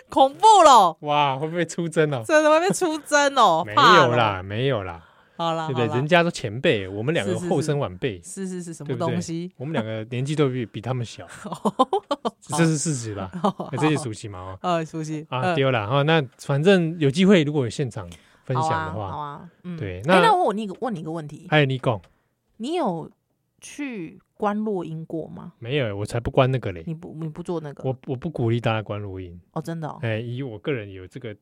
[0.09, 0.97] 恐怖了！
[1.01, 2.23] 哇，会不会出征哦？
[2.25, 3.63] 真的会不会出征哦？
[3.65, 5.03] 没有啦，没有啦。
[5.37, 5.87] 好了，对不对？
[5.95, 9.51] 人家都前辈，我们两个后生晚辈，是是是，什么东西？
[9.57, 11.27] 我们两个年纪都比比他们小，
[12.41, 13.29] 这是事实吧？
[13.71, 14.57] 这是熟悉吗？
[14.61, 16.03] 呃，熟悉啊，丢了哈。
[16.03, 18.09] 那反正有机会，如果有现场
[18.43, 20.01] 分享的话，好啊，对。
[20.05, 21.99] 那那我问你问你一个问题，还有你讲，
[22.57, 23.11] 你有
[23.59, 25.53] 去观落阴过吗？
[25.59, 26.83] 没有，我才不关那个嘞。
[26.87, 27.83] 你不你不做那个？
[27.83, 29.89] 我我不鼓励大家关录音哦，真的。
[30.01, 31.35] 哎，以我个人有这个。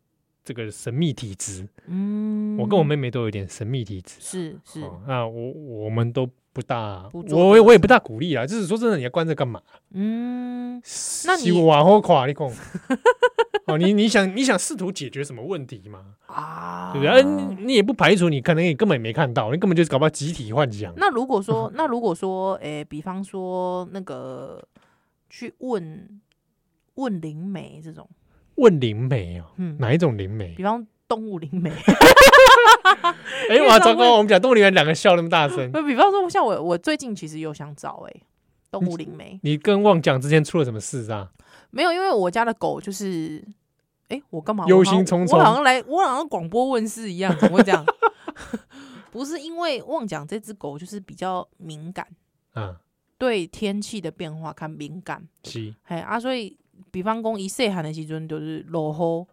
[0.43, 8.45] 这个神秘体质，嗯，我跟我妹妹都有点神秘体质，是是，那我我们都不大，我我也不大鼓励啊。
[8.45, 9.61] 就是说真的，你要关着干嘛？
[9.91, 10.81] 嗯，
[11.25, 12.47] 那你往后垮，你讲，
[13.67, 16.15] 哦，你你想你想试图解决什么问题吗？
[16.27, 17.23] 啊，对不对？
[17.23, 20.93] 你你也不排除你可能也根本没看到，你根本就是搞不好集体幻想。
[20.97, 24.61] 那如果说， 那如果说，诶，比方说那个
[25.29, 26.21] 去问
[26.95, 28.07] 问灵媒这种，
[28.55, 30.53] 问灵媒哦，嗯，哪一种灵媒？
[30.55, 31.71] 比方动物灵媒。
[33.49, 35.71] 哎，我糟糕，我们讲动物灵媒两个笑那么大声。
[35.85, 38.21] 比方说，像我，我最近其实有想找哎，
[38.71, 39.39] 动物灵媒。
[39.43, 41.31] 你跟旺讲之间出了什么事啊？
[41.71, 43.43] 没有，因为我家的狗就是，
[44.09, 44.65] 哎，我干嘛？
[44.67, 45.35] 忧心忡忡。
[45.35, 47.85] 我好像来，我好像广播问世一样，怎么会这样？
[49.11, 52.07] 不是因为旺讲这只狗就是比较敏感，
[52.55, 52.75] 嗯，
[53.17, 56.57] 对天气的变化看敏感，是，哎啊，所以
[56.93, 59.27] 比方讲伊细汉的时阵就是落雨，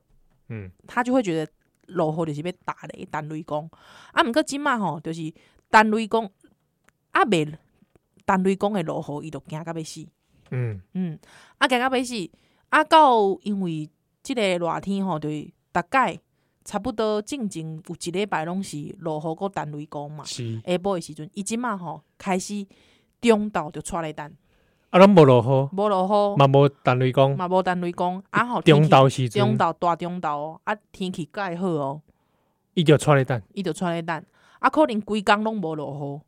[0.49, 1.53] 嗯，他就会觉得
[1.89, 3.71] 落雨就是被打雷、打雷公，
[4.13, 5.31] 啊，毋过即嘛吼就是
[5.69, 6.25] 打雷公，
[7.11, 7.55] 啊，袂
[8.25, 10.07] 打雷公的落雨，伊就惊到要死。
[10.53, 11.19] 嗯嗯，
[11.59, 12.15] 啊，惊到要死
[12.71, 13.91] 啊，到因为
[14.23, 16.19] 即个热天吼，对，大概
[16.65, 20.25] 差不多静静有一礼拜拢是落雨个单雷公嘛。
[20.25, 22.67] 是下晡的时阵，伊即嘛吼开始
[23.21, 24.35] 中昼就出来单。
[24.91, 28.21] 啊，拢无落雨，无落雨，嘛无单雷公，嘛无单雷公。
[28.31, 32.03] 啊，吼，中昼时阵，中昼大中昼哦，啊，天气介好哦，
[32.75, 34.25] 伊就出来单，伊就出来单。
[34.59, 36.21] 啊，可能规工拢无落雨。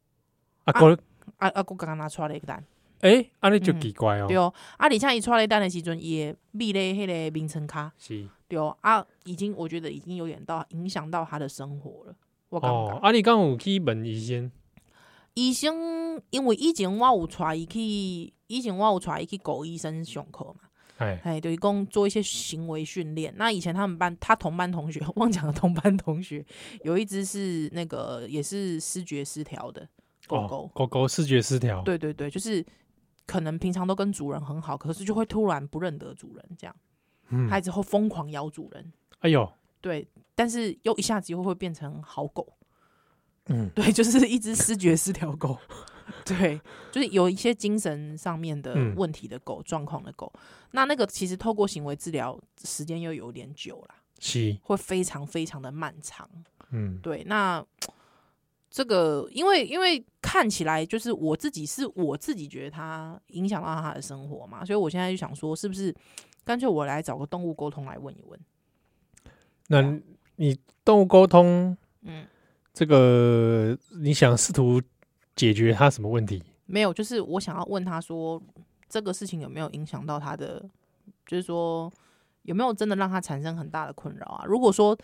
[0.65, 0.99] 啊，个
[1.39, 2.65] 啊啊，个刚刚拿出来单。
[3.01, 4.27] 诶，安尼就奇怪哦。
[4.29, 7.91] 对哦，啊，而且伊出来单的时阵，伊会密咧迄个名称卡。
[7.99, 8.29] 是。
[8.47, 12.15] 对哦，啊，已经我觉得已经有点到影响到他的生活了。
[12.49, 12.77] 我感觉。
[12.77, 14.53] 哦，啊，你刚有去问医生？
[15.35, 20.69] 医生，因为以前我有带伊去，以前我有带伊去狗医生上课嘛。
[20.99, 23.33] 哎哎，就是讲做一些行为训练。
[23.37, 26.45] 那以前他们班，他同班同学，忘讲了同班同学，
[26.85, 29.89] 有一只是那个也是视觉失调的
[30.27, 30.71] 狗狗。
[30.75, 31.83] 狗狗视觉失调。
[31.83, 32.65] 对对对，就是。
[33.25, 36.77] 可能平常都跟主人很好，可是就会突然不认得主人，这样，
[37.29, 42.53] 嗯，还之后疯狂咬主人，哎呦，对，但是又一下子又会变成好狗，
[43.47, 45.59] 嗯，对， 就是一只失觉失调狗，
[46.25, 50.33] 对，就是有一些精神上面的问题的狗，状况的狗，
[50.73, 56.29] 那那个其实透过行为治疗时间又有点久了，是，会非常非常的漫长，
[56.71, 57.65] 嗯，对，那。
[58.75, 65.95] 这个，因为因为看起来就是我自己是我自己觉得它影响到他的生活嘛，所以我现在就想说，是不是
[66.43, 68.41] 干脆我来找个动物沟通来问一问？
[69.69, 69.83] 那
[70.37, 72.27] 你动物沟通，嗯，
[72.73, 74.81] 这个你想试图
[75.37, 76.43] 解决他什么问题？
[76.67, 78.43] 没有，就是我想要问他说，
[78.89, 80.65] 这个事情有没有影响到他的，
[81.27, 81.93] 就是说
[82.43, 84.45] 有没有真的让他产生很大的困扰啊？
[84.47, 84.97] 如果说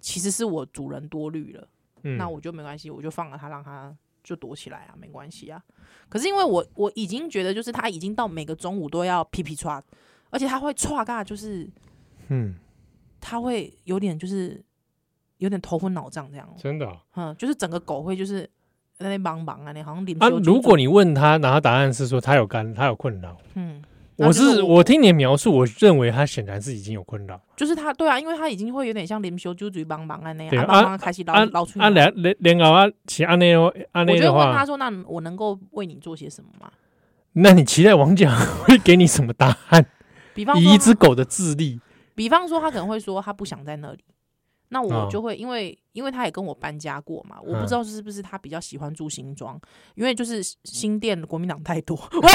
[0.00, 1.68] 其实是我主人多虑了。
[2.02, 5.60] 嗯那我就没关系，我就放了他，让他就躲起来啊，没关系啊。
[6.08, 9.82] 可是因为我我已经觉得，就是他已经到每个中午都要屁屁唰，
[10.30, 11.68] 而且他会唰嘎，就是，
[12.28, 12.54] 嗯，
[13.20, 14.62] 他会有点就是
[15.38, 16.48] 有点头昏脑胀这样。
[16.56, 18.48] 真的，嗯，就是整个狗会就是
[18.96, 20.16] 在那帮忙啊，那好像脸。
[20.22, 23.82] 啊，如果你问他，然后答案是说他有干，他有困扰，嗯。
[24.18, 31.78] 我是我听你的描述，我认为他显然是已经有困扰，就是他对啊，因为他已经会有点像连修猪嘴帮忙啊那样，帮忙开始老老出。
[31.78, 36.72] 啊连连连搞啊，其安内哦，安内的话，我就问他说：“那我能够为你做些什么吗？”
[37.38, 39.84] 那你期待王讲会给你什么答案？
[40.32, 41.78] 比方以一只狗的智力，
[42.14, 43.98] 比方说他可能会说他不想在那里，
[44.68, 49.60] 那我就会因为因为他也跟我搬家过嘛，我不知道是不是他比较喜欢住新庄，
[49.94, 51.96] 因为就是新店国民党太多。
[52.22, 52.30] 喂。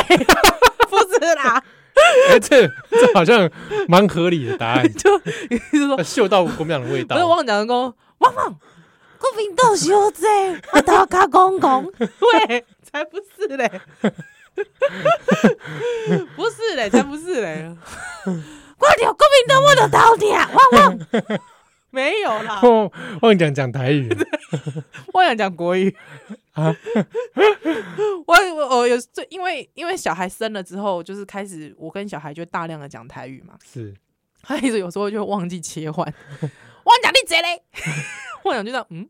[0.91, 1.63] 不是啦，
[2.29, 3.49] 哎，这这好像
[3.87, 7.15] 蛮合理的答案， 就就是说嗅到国民党的味道。
[7.15, 8.59] 不是汪讲公，汪汪，
[9.17, 10.27] 国民党小姐，
[10.73, 13.71] 我到卡公公，喂，才不是嘞，
[16.35, 17.73] 不是嘞，才不是嘞，
[18.25, 20.99] 我条国民党我的头疼，汪汪，
[21.93, 22.61] 没有啦，
[23.21, 24.09] 忘讲讲台语，
[25.13, 25.93] 忘讲讲国语。
[26.53, 26.73] 啊，
[28.25, 33.93] 我我我有最因为因为小孩生了之后，就是开始我跟小孩就大量的讲台语嘛，是，
[34.41, 37.61] 他一直有时候就忘记切换，忘讲你这嘞，
[38.45, 39.07] 忘讲就这样，嗯，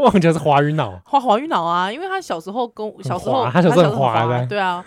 [0.00, 4.82] 忘讲是华语脑，华华语脑啊，因为他小时候跟小时候他小时候很滑的，对啊，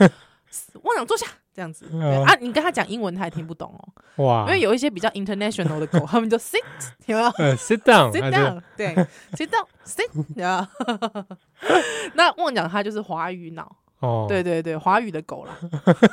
[0.84, 1.26] 忘讲坐下。
[1.58, 1.88] 这样子。
[2.24, 4.24] 啊，你跟他讲英文，他也听不懂哦。
[4.24, 6.62] 哇，因为有一些比较 international 的狗， 他们就 sit，
[7.08, 8.94] 有没有？sit down，sit down，对
[9.34, 11.26] ，sit down，sit，有
[12.14, 13.76] 那忘讲他就是华语脑。
[14.02, 15.58] 哦，对对对，华语的狗啦。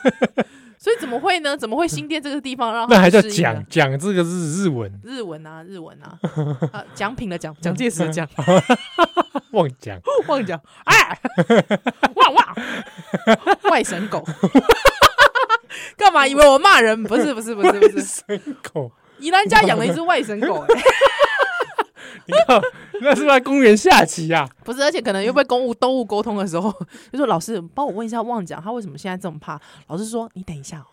[0.81, 1.55] 所以怎么会呢？
[1.55, 4.91] 怎么会新店这个地方让那还叫讲讲这个日日文？
[5.05, 6.19] 日文啊，日文啊，
[6.95, 8.27] 奖品的奖，蒋介石的奖，
[9.53, 11.21] 忘讲忘讲，哎，
[12.17, 12.55] 哇哇，
[13.71, 14.25] 外省狗。
[15.97, 16.27] 干嘛？
[16.27, 17.03] 以为我骂人？
[17.05, 20.67] 不是不是不是不是，外省狗宜兰家养了一只外省狗、欸，
[22.27, 22.61] 你看
[23.01, 24.49] 那是在公园下棋呀？
[24.65, 26.71] 不是，而且可能又被公务动物沟通的时候，
[27.13, 29.61] 就说老师帮我问一下旺讲，他为什么现在这么怕？
[29.87, 30.87] 老师说你等一下、喔，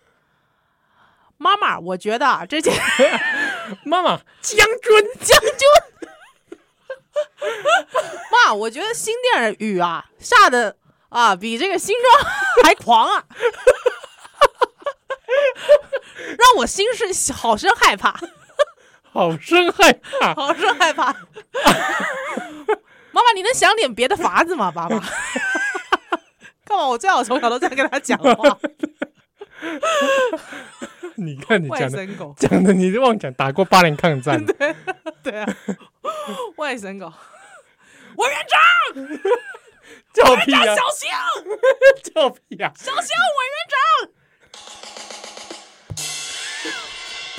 [1.38, 2.74] 妈妈，我觉得这件
[3.84, 5.68] 妈妈将军将军，
[8.32, 10.76] 妈，我觉得新店的雨啊下的
[11.10, 12.32] 啊比这个新庄
[12.64, 13.26] 还狂啊。
[16.52, 18.20] 让我心是好生害怕，
[19.10, 21.06] 好生害怕， 好生害怕。
[23.14, 24.70] 妈妈，你能想点别的法子吗？
[24.70, 25.00] 爸爸，
[26.66, 26.88] 干嘛？
[26.88, 28.58] 我最好从小都这样跟他讲话。
[31.16, 34.76] 你看你讲的，讲的你忘讲打过八年抗战，对
[35.24, 35.56] 对啊，
[36.58, 37.14] 外省狗，
[38.18, 38.60] 委员长
[40.14, 40.76] 叫屁啊！
[40.76, 41.10] 小心，
[42.14, 42.74] 叫屁啊！
[42.76, 44.12] 小心，委员长。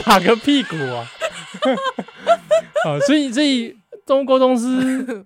[0.05, 1.07] 打个屁股啊！
[2.85, 5.25] 好，所以所以动物沟通师，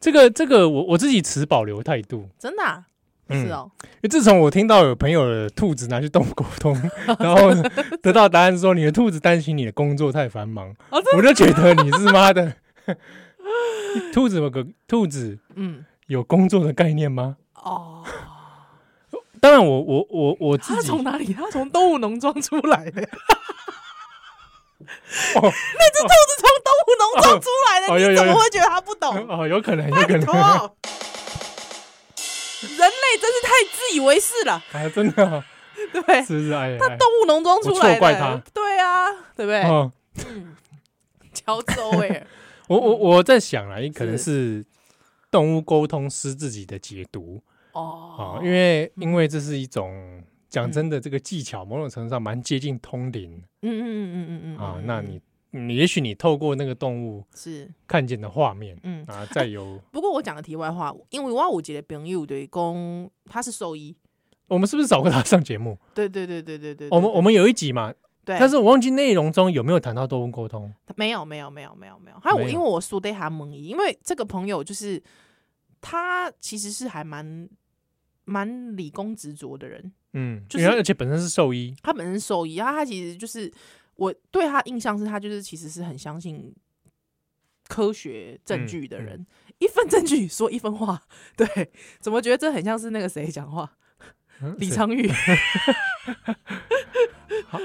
[0.00, 2.84] 这个这个我我自己持保留态度，真的、啊，
[3.30, 3.70] 是哦。
[3.82, 6.74] 因为自从我听到有朋友的兔子拿去动物沟通，
[7.18, 7.50] 然后
[8.02, 12.54] 得到答案说你的兔子担心你的工作太繁忙，哦、我就觉得你是妈的
[14.12, 17.36] 兔子有个兔子，嗯，有工作的概念吗？
[17.54, 18.02] 哦。
[19.40, 21.34] 当然我，我我我我自己，他从哪里？
[21.34, 23.06] 他从动物农庄出来的。
[25.36, 29.14] 哦，那只兔子从动物农庄出来的，你怎么会觉得它不懂？
[29.28, 30.20] 哦，有可能，有可能。
[32.66, 34.62] 人类真是太自以为是了。
[34.72, 35.44] 哎，真的。
[35.92, 36.76] 对，是是哎。
[36.78, 38.42] 他动物农庄出来的，错怪他。
[38.52, 39.62] 对啊，对不对？
[39.64, 39.92] 嗯。
[41.34, 42.26] 乔周哎，
[42.68, 44.64] 我我我在想啊，也可能是
[45.30, 47.42] 动物沟通师自己的解读。
[47.72, 50.13] 哦，因为因为这是一种
[50.54, 53.42] 讲真的，这个技巧某种程度上蛮接近通灵。
[53.62, 59.80] 嗯嗯嗯嗯嗯嗯啊，那你你也许你透过那个动物是看见的画面，嗯啊，再有。
[59.90, 63.96] 不过我讲个题外话，因为我有一个朋友对公他是兽医，
[64.46, 65.76] 我们是不是找过他上节目？
[65.94, 67.92] 对对对对对对，我们我们有一集嘛，
[68.24, 70.72] 对，但是我忘记内容中有没有谈到动物沟通。
[70.96, 75.02] 没有没有没有没有没有，还有我因为我说的还蒙疑，因为这个朋友就是
[75.80, 77.48] 他其实是还蛮。
[78.26, 83.52] 蛮理工执着的人，嗯，就是而且本身是兽医，他本身是兽医，然后他其实就是
[83.96, 86.54] 我对他印象是他就是其实是很相信
[87.68, 91.02] 科学证据的人，嗯嗯、一份证据说一分话，
[91.36, 93.70] 对，怎么觉得这很像是那个谁讲话？
[94.40, 95.08] 嗯、 李昌钰。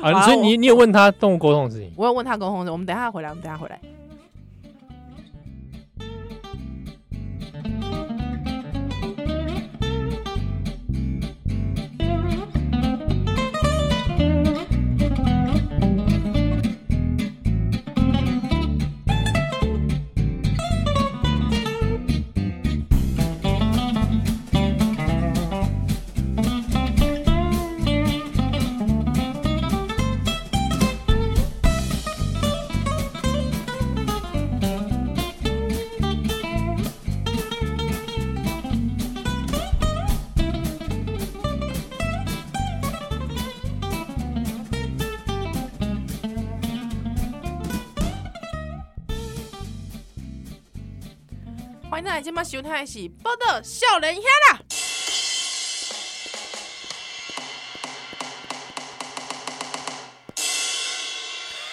[0.02, 1.94] 啊，所以你你有问他动物沟通的事情？
[1.96, 3.80] 我有问他沟通的事，我们等一下回来，我们等一下回来。
[52.24, 54.60] 今嘛收听是报道少年兄啦，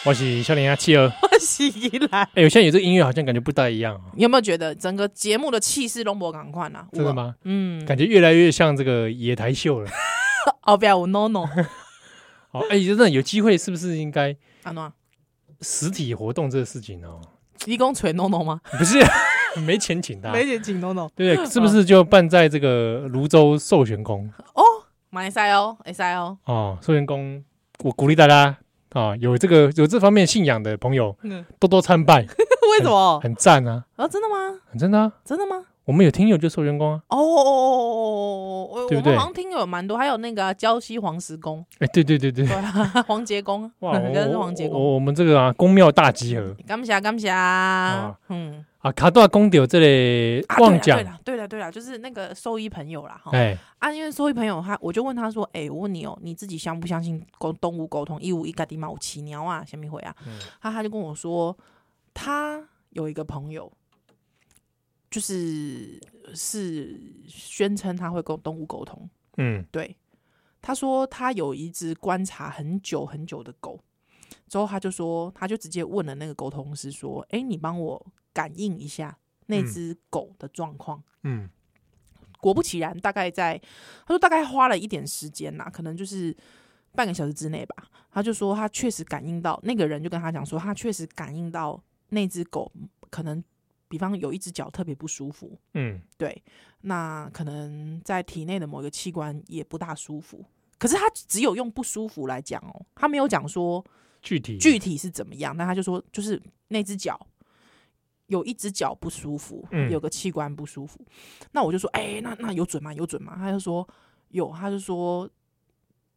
[0.04, 2.24] 我是少年兄企鹅，我是依兰。
[2.24, 4.00] 哎、欸，我现在有这个音乐，好像感觉不太一样啊。
[4.16, 6.88] 你有没有觉得整个节目的气势拢无同款啊？
[6.92, 7.36] 真的吗？
[7.44, 9.88] 嗯，感觉越来越像这个野台秀了。
[10.66, 11.46] 哦，不要有 NONO。
[12.50, 14.36] 好， 哎，真的有机会，是不是应该
[15.60, 17.20] 实体活动这个事情哦？
[17.64, 18.60] 你讲吹 NONO 吗？
[18.76, 18.98] 不是。
[19.64, 21.46] 没钱请他，没钱请 NONO，对不对？
[21.50, 24.28] 是不是就办在这个泸州寿玄宫？
[24.54, 24.62] 哦，
[25.10, 26.36] 买赛哦，买赛哦。
[26.44, 27.42] 哦，寿玄宫，
[27.84, 28.56] 我鼓励大家
[28.90, 31.16] 啊，有这个有这方面信仰的朋友，
[31.58, 32.26] 多多参拜。
[32.72, 33.18] 为什么？
[33.20, 33.84] 很赞啊！
[33.96, 34.60] 啊，真的吗？
[34.70, 35.12] 很真的啊！
[35.24, 35.64] 真的吗？
[35.86, 37.02] 我们有听友就寿玄宫啊。
[37.08, 39.16] 哦哦哦哦，对不对？
[39.16, 41.64] 好像听友蛮多，还有那个礁溪黄石公。
[41.78, 42.44] 哎，对对对对，
[43.06, 43.70] 黄杰公。
[43.78, 44.94] 哇，我是黄杰公。
[44.94, 46.54] 我们这个啊，宫庙大集合。
[46.66, 47.30] 感谢感谢，
[48.28, 48.64] 嗯。
[48.80, 58.20] 啊，卡多公掉这里旺讲，对了对了对了，就是那个兽医朋友啦，哈，哎，啊，因为兽医朋友他，我就问他说，哎、欸，我问你哦、喔，你自己相不相信沟动物沟通？
[58.20, 60.14] 一五一个地嘛，我骑鸟啊，什么回啊？
[60.24, 61.56] 嗯、他他就跟我说，
[62.14, 63.72] 他有一个朋友，
[65.16, 65.98] 就是
[66.34, 69.08] 是宣称他会跟动物沟通，
[69.38, 69.96] 嗯，对，
[70.60, 73.82] 他说他有一只观察很久很久的狗，
[74.46, 81.48] 之后他就说，他就直接问了那个沟通师说：“哎、欸，你帮我感应一下那只狗的状况。”嗯，
[82.38, 83.58] 果不其然，大概在
[84.04, 86.36] 他说大概花了一点时间呐，可能就是
[86.92, 87.88] 半个小时之内吧。
[88.10, 92.70] 他就说他确实感应到那个人就跟他讲说，他确实感应到那只狗
[93.08, 93.42] 可能。
[93.88, 96.42] 比方有一只脚特别不舒服，嗯，对，
[96.80, 100.44] 那可能在体内的某一个器官也不大舒服，
[100.78, 103.84] 可是他只有用不舒服来讲哦，他没有讲说
[104.22, 107.18] 具体具体是怎么样，那他就说就是那只脚
[108.26, 110.98] 有一只脚不舒服，嗯，有个器官不舒服，
[111.52, 112.92] 那我就说，哎、欸，那那有准吗？
[112.92, 113.36] 有准吗？
[113.36, 113.88] 他就说
[114.30, 115.30] 有，他就说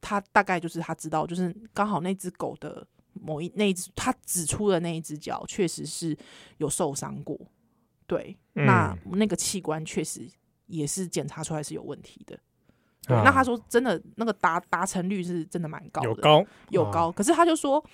[0.02, 6.18] 他大概就是他知道，就是刚好那只狗的某一那一只他指出的那一只脚确实是
[6.58, 7.40] 有受伤过。
[8.10, 10.28] 对，那那个器官确实
[10.66, 12.36] 也是检查出来是有问题的。
[13.04, 17.12] 对，那他说真的，那个达达成率是真的蛮高的，有高有高。
[17.12, 17.86] 可是他就说，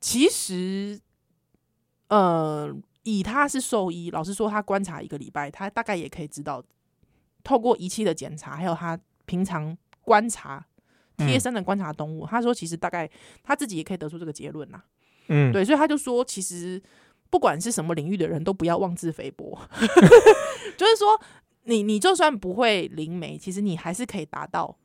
[0.00, 1.00] 其实，
[2.08, 2.70] 呃，
[3.04, 6.62] 以他是兽医，老实说，他观察一个礼拜，他大概也可以知道，
[7.42, 10.62] 透过仪器的检查，还有他平常观察
[11.16, 13.10] 贴身的观察动物，他说其实大概
[13.42, 14.82] 他自己也可以得出这个结论呐。
[15.28, 16.82] 嗯，对，所以他就说，其实。
[17.32, 19.58] 不管是什么领域的人都不要妄自菲薄，
[20.76, 21.18] 就是说，
[21.62, 24.76] 你你就算不会灵媒，其实你还是可以达到，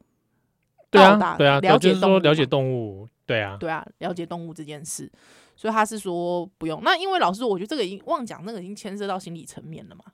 [0.90, 5.12] 对啊，对啊，了解动物，了解动物，对啊，对啊，了解动物这件事，
[5.58, 6.82] 所以他是说不用。
[6.86, 10.06] 那因为老师说，我觉得这个已经妄讲，那个已经牵涉到心理层面了嘛。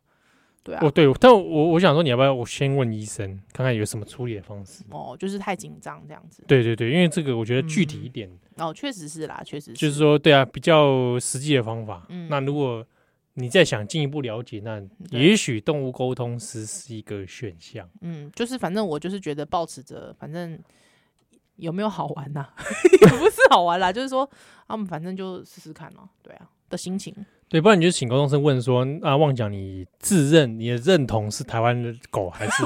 [0.63, 4.83] 对啊，哦对，但我我想说，你要不要我先问医生，看看有什么处理的方式？
[4.89, 6.43] 哦，就是太紧张这样子。
[6.47, 8.29] 对对对，因为这个我觉得具体一点。
[8.55, 9.73] 嗯、哦，确实是啦，确实是。
[9.73, 12.05] 就是说，对啊，比较实际的方法。
[12.09, 12.29] 嗯。
[12.29, 12.85] 那如果
[13.33, 17.89] 你再想进一步了解，那也许动物沟通师是一个选项。
[18.01, 20.57] 嗯，就是反正我就是觉得保持着，反正
[21.57, 22.53] 有没有好玩呐、啊？
[23.01, 24.29] 也不是好玩啦，就是说
[24.67, 26.07] 他们反正就试试看咯。
[26.21, 27.13] 对啊，的心情。
[27.53, 32.63] 对，不然你就请高中生问说：“啊，妄讲你自认你的认同是台湾的狗还是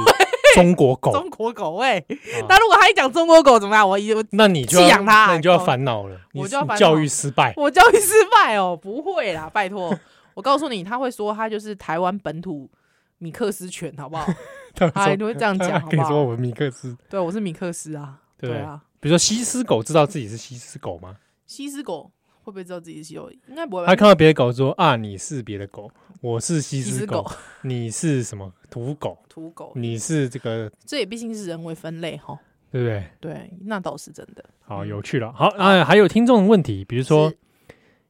[0.55, 1.11] 中国狗？
[1.11, 2.05] 中国狗喂、欸，
[2.47, 3.85] 那、啊、如果他一讲中国狗怎么样？
[3.85, 9.93] 我我那你就要那你就要烦恼了，我就要教育失败，我教育失败哦，不会啦，拜托，
[10.33, 12.69] 我告诉你，他会说他就是台湾本土
[13.17, 14.25] 米克斯犬，好不好？
[14.73, 16.07] 他还会这样讲，好不好？
[16.07, 18.81] 说我米克斯，对，我是米克斯啊，对，对啊。
[19.01, 21.17] 比如说西施狗，知道自己是西施狗吗？
[21.45, 22.09] 西施狗。
[22.47, 23.29] 会不会知道自己是有？
[23.49, 23.85] 应该不会。
[23.85, 25.91] 他看到别的狗说啊，你是别的狗，
[26.21, 27.31] 我是西施狗，狗，
[27.63, 29.17] 你是什么土狗？
[29.27, 30.71] 土狗，你是这个？
[30.85, 32.39] 这也毕竟是人为分类哈，
[32.71, 33.05] 对不对？
[33.19, 34.45] 对，那倒是真的。
[34.61, 35.29] 好，有趣了。
[35.33, 37.33] 好，啊，还有听众的问题，比如说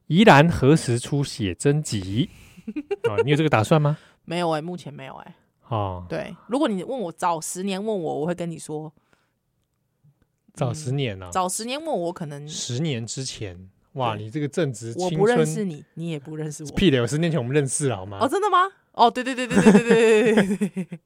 [0.06, 2.30] 宜兰何时出写真集？
[3.10, 3.98] 啊，你有这个打算吗？
[4.24, 5.74] 没有哎、欸，目前没有哎、欸。
[5.74, 8.92] 哦，对，如果你问我早十年问我，我会跟你说
[10.54, 11.32] 早十年呢、啊嗯？
[11.32, 13.68] 早十年问我，可能十年之前。
[13.98, 16.70] 哇，你这个正值青春，我不认识你，你也不认识我。
[16.72, 18.18] 屁的，有十年前我们认识了好吗？
[18.20, 18.58] 哦，真的吗？
[18.92, 20.98] 哦，对对对对对对对对对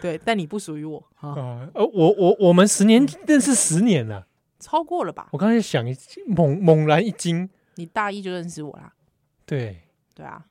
[0.00, 1.68] 对，但你不属于我啊。
[1.74, 4.26] 呃，我我我们十年认识十年了，
[4.58, 5.28] 超过了吧？
[5.32, 5.94] 我刚才想一
[6.26, 8.92] 猛猛然一惊，你大一就认识我啦？
[9.46, 9.82] 对
[10.14, 10.44] 对啊，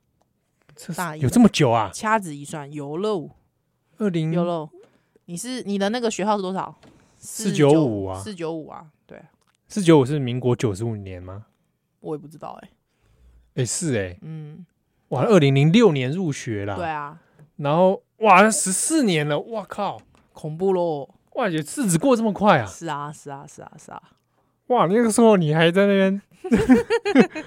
[0.96, 1.90] 大一有这么久啊？
[1.94, 3.30] 掐指一算，有喽，
[3.98, 4.70] 二零有喽。
[5.26, 6.78] 你是你的那个学号是多少？
[7.18, 9.22] 四九五啊，四九五啊，对，
[9.68, 11.46] 四九五是民国九十五年吗？
[12.02, 14.66] 我也不知道哎、欸，哎、欸、是哎、欸，嗯，
[15.10, 17.18] 哇，二零零六年入学啦，对啊，
[17.58, 20.00] 然后哇，十四年了，哇靠，
[20.34, 24.02] 恐怖喽，哇，也日子过这么快啊，是啊，是啊，是啊，是啊，
[24.68, 26.22] 哇，那个时候你还在那边，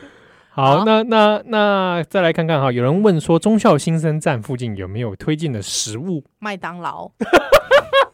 [0.51, 6.23] 好，好，那那那再来看看哈，有人问说中校新生站附近有没有推荐的食物？
[6.39, 7.11] 麦当劳，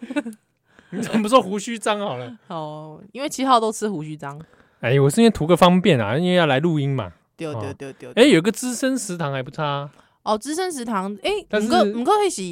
[0.90, 2.38] 你怎么不说胡须张好了？
[2.48, 4.40] 哦，因为七号都吃胡须张。
[4.80, 7.12] 哎，我是因为图个方便啊，因为要来录音嘛。
[7.36, 8.12] 对对对对。
[8.14, 9.90] 哎，有个资深食堂还不差。
[10.22, 12.42] 哦，资深食堂，哎，五个五个会是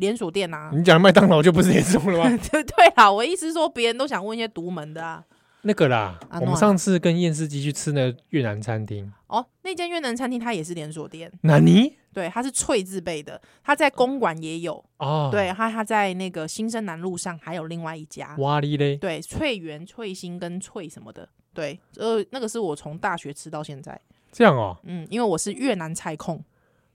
[0.00, 0.70] 连锁店呐。
[0.74, 2.38] 你讲的麦当劳就不是连锁了吗？
[2.50, 5.24] 对对啦，我意思是说，别人都想问一些独门的啊。
[5.62, 9.12] 那个啦，我们上次跟验尸机去吃那个越南餐厅。
[9.28, 11.30] 哦，那间越南餐厅它也是连锁店。
[11.42, 11.92] 哪尼？
[12.12, 15.28] 对，它是翠字辈的，它在公馆也有哦。
[15.30, 18.34] 对，它它在那个新生南路上还有另外一家。
[18.38, 18.96] 哇哩嘞？
[18.96, 21.28] 对，翠园、翠心跟翠什么的。
[21.54, 24.00] 对，呃，那个是我从大学吃到现在，
[24.30, 24.76] 这样哦。
[24.84, 26.42] 嗯，因为我是越南菜控。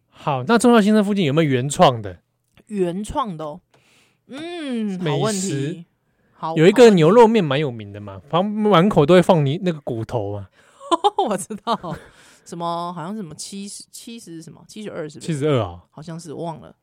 [0.09, 2.19] 好，那中孝新生附近有没有原创的？
[2.67, 3.61] 原创的哦，
[4.27, 5.85] 嗯，好问题。
[6.33, 10.49] 好，有一个牛肉面蛮有名的嘛，反正满口都会放你那个骨头嘛。
[11.27, 11.95] 我知道，
[12.45, 15.19] 什么好像是什么七十七十什么七十二是？
[15.19, 16.75] 七十二啊，好像是忘了。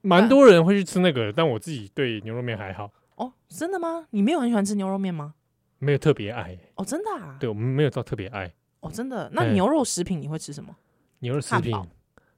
[0.00, 2.90] 蛮多人会去吃那个，但我自己对牛肉面还好。
[3.16, 4.06] 哦，真的吗？
[4.10, 5.34] 你没有很喜欢吃牛肉面吗？
[5.78, 7.36] 没有特别爱哦，真的啊？
[7.38, 9.30] 对，我们没有到特别爱哦，真的。
[9.32, 10.74] 那牛肉食品你会吃什么？
[11.20, 11.74] 牛肉食品，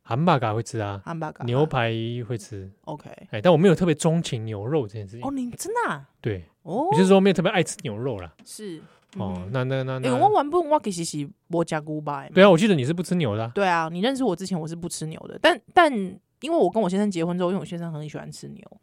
[0.02, 1.92] 汉堡嘎会吃啊，汉堡嘎牛排
[2.26, 2.70] 会吃。
[2.82, 5.26] OK，哎，但我没有特别钟情牛肉这件事情。
[5.26, 6.04] 哦，你真的？
[6.20, 8.32] 对，哦，就是说没有特别爱吃牛肉啦。
[8.44, 8.80] 是
[9.16, 12.28] 哦，那那那那，我完不我其实是我加古巴。
[12.28, 13.50] 对啊，我记得你是不吃牛的。
[13.54, 15.92] 对啊，你认识我之前我是不吃牛的，但但
[16.40, 18.80] 因为我跟我先生结婚之后，因为我先生很喜欢吃牛。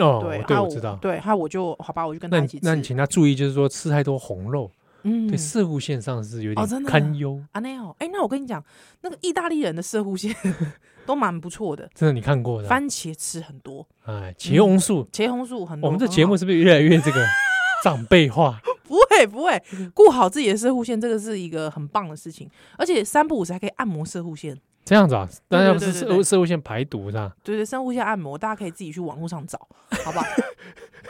[0.00, 0.96] 哦，对，我知道。
[0.96, 2.64] 对，还有我就好吧，我就跟他一起吃。
[2.66, 4.70] 那你请他注意，就是说吃太多红肉，
[5.02, 7.40] 嗯，对，摄护线上是有点堪忧。
[7.52, 8.62] 啊，那哦，哎，那我跟你讲，
[9.02, 10.34] 那个意大利人的摄护线
[11.06, 11.88] 都蛮不错的。
[11.94, 12.68] 真的，你看过的？
[12.68, 15.88] 番茄吃很多，哎，茄红素，茄红素很多。
[15.88, 17.26] 我们这节目是不是越来越这个
[17.84, 18.60] 长辈化？
[18.90, 19.62] 不会，不会，
[19.94, 22.50] 顾好自己的摄护线，这个是一个很棒的事情。
[22.76, 24.56] 而且三不五时还可以按摩摄护腺。
[24.84, 27.32] 这样子啊，大家不是摄摄护腺排毒是吧？
[27.44, 29.58] 对对，摄护腺按摩，大家可以自己去网络上找，
[30.04, 30.26] 好不好？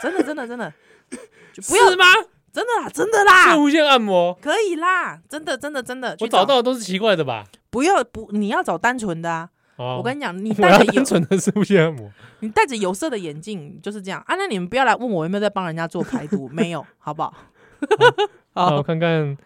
[0.00, 0.72] 真的真的真的，
[1.68, 2.04] 不要吗？
[2.52, 6.16] 真的啦，真的啦，摄护腺按摩可以啦，真的真的真的。
[6.20, 7.46] 我找到的都是奇怪的吧？
[7.70, 9.48] 不要不，你要找单纯的啊！
[9.76, 12.10] 我跟你讲， 你戴着单纯的摄护腺按摩，
[12.40, 14.34] 你戴着有色的眼镜就是这样啊！
[14.36, 17.32] 那你们不要来问我有没有在帮人家做排毒，没有，好不好？
[18.52, 19.38] 好， 我看看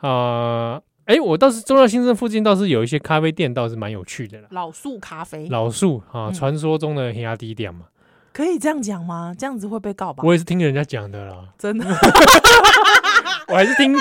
[0.00, 0.80] 啊。
[1.06, 4.48] 哎，我倒是忠孝新生附近倒是有一些咖啡店，倒是蛮有趣的啦。
[4.50, 7.86] 老树咖啡，老树啊，传说中的黑压低店嘛，
[8.32, 9.34] 可以这样讲吗？
[9.36, 10.22] 这样子会被告吧？
[10.24, 11.84] 我也是听人家讲的啦，真的。
[13.48, 13.92] 我还是听，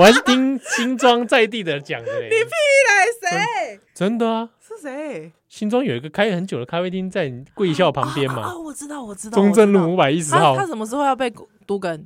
[0.00, 2.12] 我还是听新庄在地的讲的。
[2.22, 3.30] 你屁嘞？
[3.30, 3.80] 谁？
[3.94, 4.48] 真的啊？
[4.60, 5.30] 是谁？
[5.48, 8.42] 新庄有一个开很久的咖啡厅，在贵校旁边嘛。
[8.42, 9.36] 啊，我知道，我知道。
[9.36, 10.56] 中正路五百一十号。
[10.56, 11.32] 他什么时候要被
[11.64, 12.04] 都更？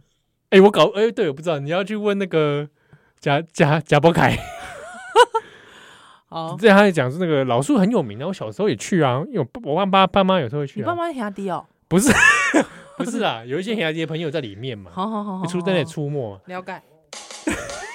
[0.51, 2.68] 哎，我搞，哎，对，我不知道，你要去问那个。
[3.23, 4.37] 贾贾贾伯凯，
[6.29, 10.81] 哦，之前他也讲是那个老树很有名的，我小时候也去啊，因为我爸爸爸妈有时候会去。
[10.81, 11.64] 你爸妈兄弟哦？
[11.87, 12.12] 不是，
[12.99, 14.91] 不是啊，有一些兄弟的朋友在里面嘛。
[14.93, 16.37] 好好好，出在那里出没。
[16.47, 16.83] 了解。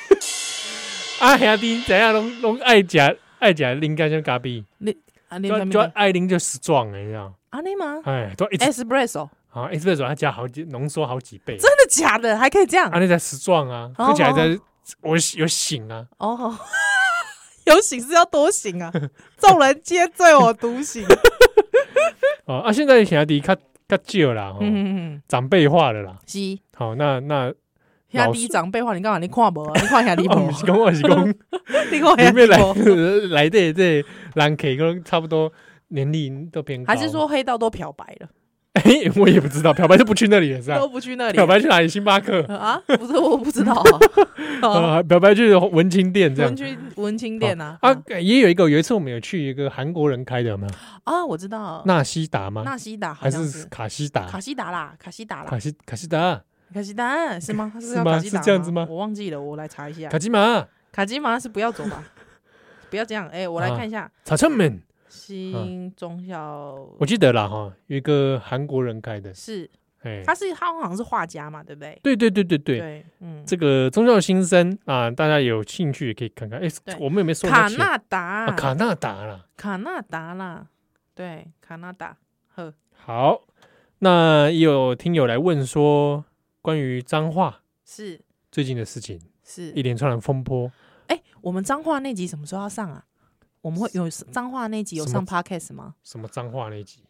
[1.19, 2.97] 啊兄弟怎样拢拢爱食
[3.39, 4.95] 爱食啉咖啡咖啡，你
[5.27, 7.33] 啊你就爱啉就死壮哎，你知道？
[7.49, 7.99] 啊你吗？
[8.05, 11.57] 哎，都 espresso 啊 espresso，他加好几浓缩好几倍。
[11.57, 12.37] 真的假的？
[12.39, 12.87] 还可以这样？
[12.91, 14.57] 啊你在死壮啊，喝起来在。
[15.01, 16.07] 我有醒啊！
[16.17, 16.57] 哦，
[17.65, 18.91] 有醒是要多醒啊！
[19.37, 21.05] 众人皆醉我独醒。
[22.45, 23.55] 哦啊，现在兄弟较
[23.87, 26.17] 较少啦，嗯嗯，长辈化了啦。
[26.25, 26.39] 是，
[26.75, 27.53] 好，那那
[28.09, 29.19] 兄弟长辈化，你干嘛？
[29.19, 29.73] 你看无？
[29.73, 30.51] 你看兄弟无？
[30.51, 31.27] 是讲我是讲，
[31.91, 32.57] 你看兄弟来
[33.29, 35.51] 来的这人客可差不多
[35.89, 38.29] 年龄都偏高，还是说黑道都漂白了？
[38.79, 40.77] 哎，我也不知道，漂白就不去那里了，是吧？
[40.79, 41.87] 都不去那里，漂白去哪里？
[41.87, 42.81] 星巴克啊？
[42.85, 43.83] 不是，我不知道。
[45.07, 46.49] 漂白去文青店这样。
[46.49, 47.77] 文青文青店啊？
[47.81, 50.73] 啊，也有一个，有一次我们有去一个韩国人开的，有没有？
[51.03, 51.83] 啊，我知道。
[51.85, 52.63] 纳西达吗？
[52.63, 54.27] 纳西达还是卡西达？
[54.27, 55.49] 卡西达啦，卡西达啦。
[55.49, 56.41] 卡西卡西达，
[56.73, 57.71] 卡西达是吗？
[57.79, 58.19] 是吗？
[58.19, 58.87] 是这样子吗？
[58.89, 60.09] 我忘记了，我来查一下。
[60.09, 62.03] 卡基玛，卡基玛是不要走吧？
[62.89, 64.09] 不要这样，哎，我来看一下。
[65.09, 69.69] 新忠孝，我记得了哈，有一个韩国人开的，是，
[70.03, 71.99] 哎他是他好像是画家嘛，对不对？
[72.03, 76.59] 对对对对对，嗯，这个宗教新生啊，大家有兴趣也可以看看。
[76.59, 76.67] 哎，
[76.99, 78.51] 我们有没有说卡纳达？
[78.51, 80.67] 卡纳达啦，卡纳达啦，
[81.15, 82.17] 对，卡纳达。
[82.55, 83.43] 呵，好，
[83.99, 86.25] 那也有听友来问说，
[86.61, 88.19] 关于脏话是
[88.51, 90.71] 最近的事情，是一连串的风波。
[91.07, 93.05] 哎，我们脏话那集什么时候要上啊？
[93.67, 95.93] 我们会有脏话那集有上 podcast 吗？
[96.01, 97.01] 什么脏话那集？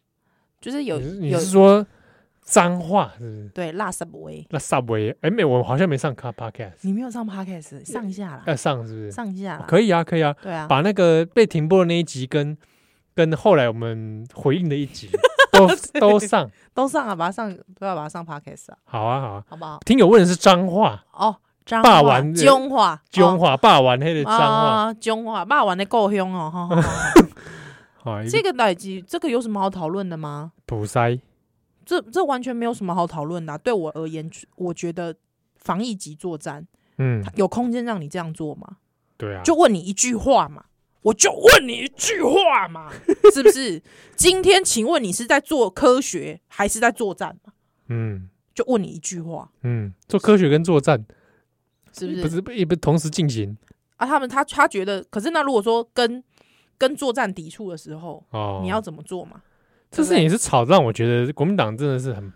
[0.59, 1.85] 就是有，你是说
[2.41, 3.49] 脏话是不是？
[3.49, 6.73] 对，辣 subway，辣 subway，哎，没，我好像没上 podcast。
[6.81, 8.43] 你没有上 podcast，上一下啦。
[8.47, 9.11] 要上是不是？
[9.11, 10.35] 上一下可以啊，可以啊。
[10.41, 12.57] 对啊，把那个被停播的那一集跟
[13.13, 15.11] 跟后来我们回应的一集
[15.53, 15.67] 都
[15.99, 18.77] 都上，都上啊，把它上都要把它上 podcast 啊。
[18.85, 19.77] 好啊，好啊，好不好？
[19.85, 21.35] 听友问的是脏话哦。
[21.83, 26.83] 霸王中华，中华霸王那个脏话，中华霸王的故乡哦。
[28.31, 30.53] 这个代际，这个有什么好讨论的吗？
[30.65, 31.19] 普筛，
[31.85, 33.57] 这这完全没有什么好讨论的。
[33.57, 35.13] 对我而言，我觉得
[35.57, 36.65] 防疫级作战，
[36.99, 38.77] 嗯，有空间让你这样做吗？
[39.17, 40.63] 对啊，就问你一句话嘛，
[41.01, 42.89] 我就问你一句话嘛，
[43.33, 43.83] 是不是？
[44.15, 47.51] 今天请问你是在做科学还是在作战嘛？
[47.89, 51.05] 嗯，就问你一句话，嗯，做科学跟作战。
[51.97, 52.41] 是不是？
[52.41, 53.57] 不是，也不同时进行
[53.95, 54.05] 啊？
[54.05, 56.23] 他们他他觉得，可是那如果说跟
[56.77, 59.41] 跟作战抵触的时候，哦，你要怎么做嘛？
[59.89, 62.31] 这事情也是吵，让我觉得国民党真的是很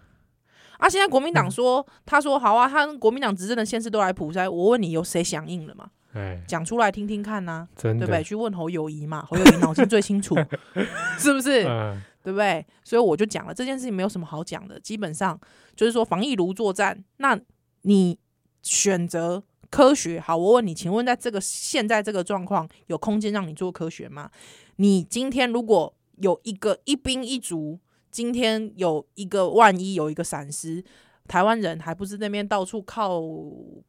[0.78, 0.90] 啊。
[0.90, 5.92] 现在国民党说，嗯、他说好啊，他国民党执政的县市都来普筛，我问你，有谁响应了吗？
[6.14, 8.24] 哎，讲出来听听看呐、啊，对不对？
[8.24, 10.36] 去问侯友谊嘛，侯友谊脑筋最清楚，
[11.20, 11.64] 是不是？
[11.68, 12.66] 嗯、对不对？
[12.84, 15.40] 所以我就讲了，这件事情没有什么好讲的，基本上
[15.76, 17.40] 就是说防疫如作战，那
[17.84, 18.18] 你。
[18.64, 19.42] 选择
[19.72, 20.20] 科学。
[20.20, 24.30] 好，我问你，请问在这个现在这个状况，有空间让你做科学吗？
[24.76, 27.80] 你今天如果有一个一兵一卒，
[28.12, 30.84] 今天有一个万一有一个闪失。
[31.28, 33.22] 台湾人还不是那边到处靠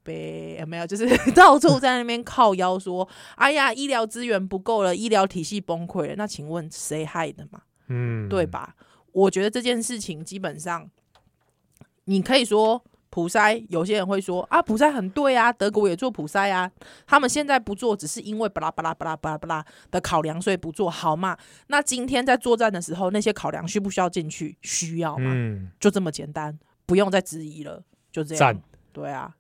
[0.05, 0.87] 北，有没有？
[0.87, 7.63] 就是 到处在那边靠腰说：“哎呀，医疗资源不够了，医疗体系崩溃了。”那请问谁害的嘛？
[7.89, 8.77] 嗯，对吧？
[9.11, 10.89] 我觉得这件事情基本上，
[12.05, 16.71] 你可以说普筛，有些人会说啊，普筛很对啊，德国也做普筛啊，
[17.07, 21.37] 他们现在不做，只是因为巴拉巴拉巴拉巴拉巴拉的考量，所以不做好嘛？
[21.67, 24.57] 那今天在作战的时候，那些考量需不需要进去？
[24.63, 25.31] 需要嘛？
[25.35, 26.59] 嗯，就这么简单。
[26.87, 28.59] 不用再质疑了，就这样。
[28.95, 29.35] 对啊，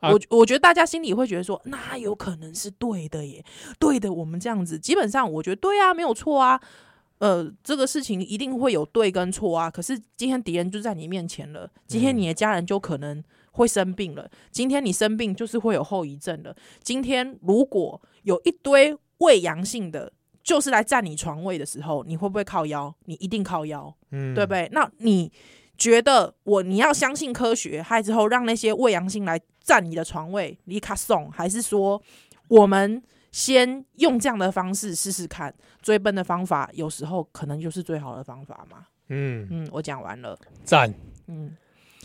[0.00, 3.42] 啊我我觉得大家心里会觉得说，那有可能是对的耶，
[3.78, 4.12] 对的。
[4.12, 6.60] 我们这样子，基本上我觉得对啊，没有错啊。
[7.18, 9.70] 呃，这个事情一定会有对跟错啊。
[9.70, 14.22] 可是今天敌人就在你面前了，今天你的家人就可能会生病了。
[14.22, 16.54] 嗯、今天你生病就是会有后遗症了。
[16.82, 20.12] 今天如果有一堆伪阳性的，
[20.42, 22.94] 就是来占你床位的时候，你会不会靠腰？
[23.04, 24.68] 你一定靠腰，嗯，对不对？
[24.72, 25.32] 那你。
[25.78, 32.00] 觉得我你要相信科学，还之后让那些伪阳性来占你的床位，你卡送，还是说
[32.48, 33.02] 我们
[33.36, 35.54] 先用这样的方式试试看？
[35.82, 38.86] 最笨的方法有时候可能就是最好的方法嘛。
[39.10, 40.34] 嗯嗯，我讲完了，
[40.64, 40.90] 赞。
[41.26, 41.54] 嗯，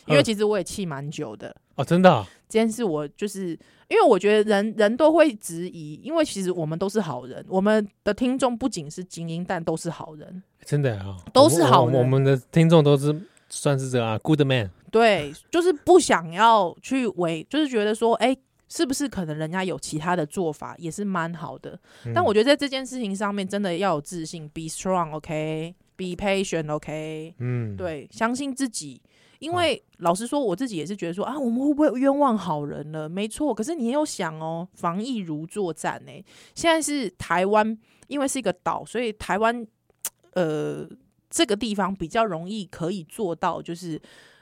[0.08, 2.28] 因为其实我也气蛮久的哦，真的、啊。
[2.50, 3.52] 这件事我就是
[3.88, 10.44] 因为我觉得人人都会质疑，因为其实我们都是好人，我们的听众不仅是精英，但都是好人。
[10.66, 11.98] 真的啊，都是好人。
[11.98, 13.16] 我，们的听众都是。
[13.54, 14.72] 算是这样啊，good man。
[14.90, 18.40] 对，就是不想要去为，就是觉得说，哎、欸，
[18.72, 21.78] 是不是可能人家有其他的做法，也是蛮好的。
[22.06, 26.16] 嗯、但我觉得在这件事情上面，真的要有自信，be strong，OK，be、okay?
[26.16, 27.36] patient，OK，、okay?
[27.40, 29.02] 嗯，对，相信自己。
[29.40, 33.10] 因为老实说，我自己也是觉得说啊，我们会不会冤枉好人了？
[33.10, 36.26] 没错，可是你也有想哦，防疫如作战呢、欸。
[36.56, 39.68] 现在是台湾，因为是一个岛，所以台湾，
[40.34, 40.88] 呃。
[41.34, 43.98] 这个地方比较容易可以做到，就是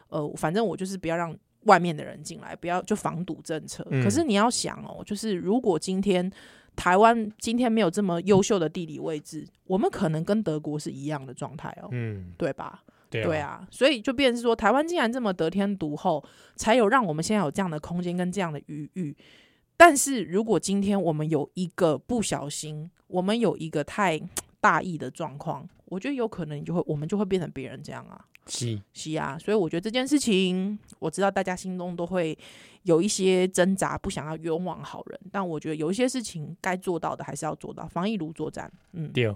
[0.08, 1.38] 呃，反正我就是不要让
[1.70, 3.86] 外面的人进来，不要就防堵政策。
[3.91, 6.30] 嗯、可是你要想哦，就是如果今天
[6.76, 12.84] 台湾今天没有这么优秀的地理位置，我们可能跟德国是一样的状态哦，嗯，对吧？
[13.11, 16.24] 对啊，对啊，所以就变成是说，台湾竟然这么得天独厚，
[16.55, 19.15] 才有让我们现在有这样的空间跟这样的余裕。
[19.78, 24.20] 但是如果今天我们有一个不小心，我们有一个太
[24.59, 25.67] 大意的状况。
[25.86, 32.38] 我觉得有可能，就会，我们就会变成别人这样啊，是是啊，所以我觉得这件事情，我知道大家心中都会
[32.84, 39.34] 有一些挣扎，不想要冤枉好人，但我觉得有一些事情该做到的还是要做到，防疫如作战，嗯，对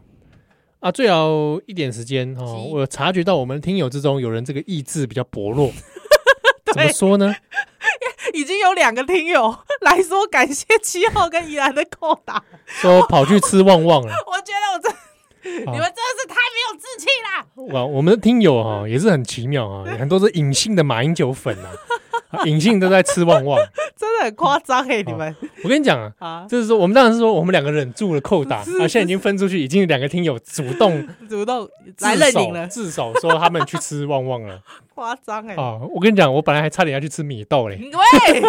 [0.80, 5.72] 啊，最好一点时间哦，是我察觉到我们听友之中有人这个意志比较薄弱，
[6.74, 7.34] 怎么说呢？
[8.34, 15.03] 已经有两个听友来说感谢七号跟宜兰的扣打，说跑去吃旺旺了， 我觉得我这。
[15.46, 17.46] 你们真的是太没有志气啦！
[17.74, 21.70] 哇，我们的听友哈也是很奇妙啊，很多是隐性的马英九粉啊，
[22.46, 23.60] 隐性都在吃旺旺，
[23.98, 25.02] 真的很夸张哎！
[25.04, 31.68] 你们，我跟你讲啊，就是说我们当然是说我们两个忍住了扣打啊，现在已经分出去，已经有两个听友主动主动
[32.00, 34.62] 来认领了，至少说他们去吃旺旺了，
[34.96, 35.56] 夸张哎！
[35.56, 38.42] 啊，我跟你讲，我本来还差点要去吃米豆嘞，喂，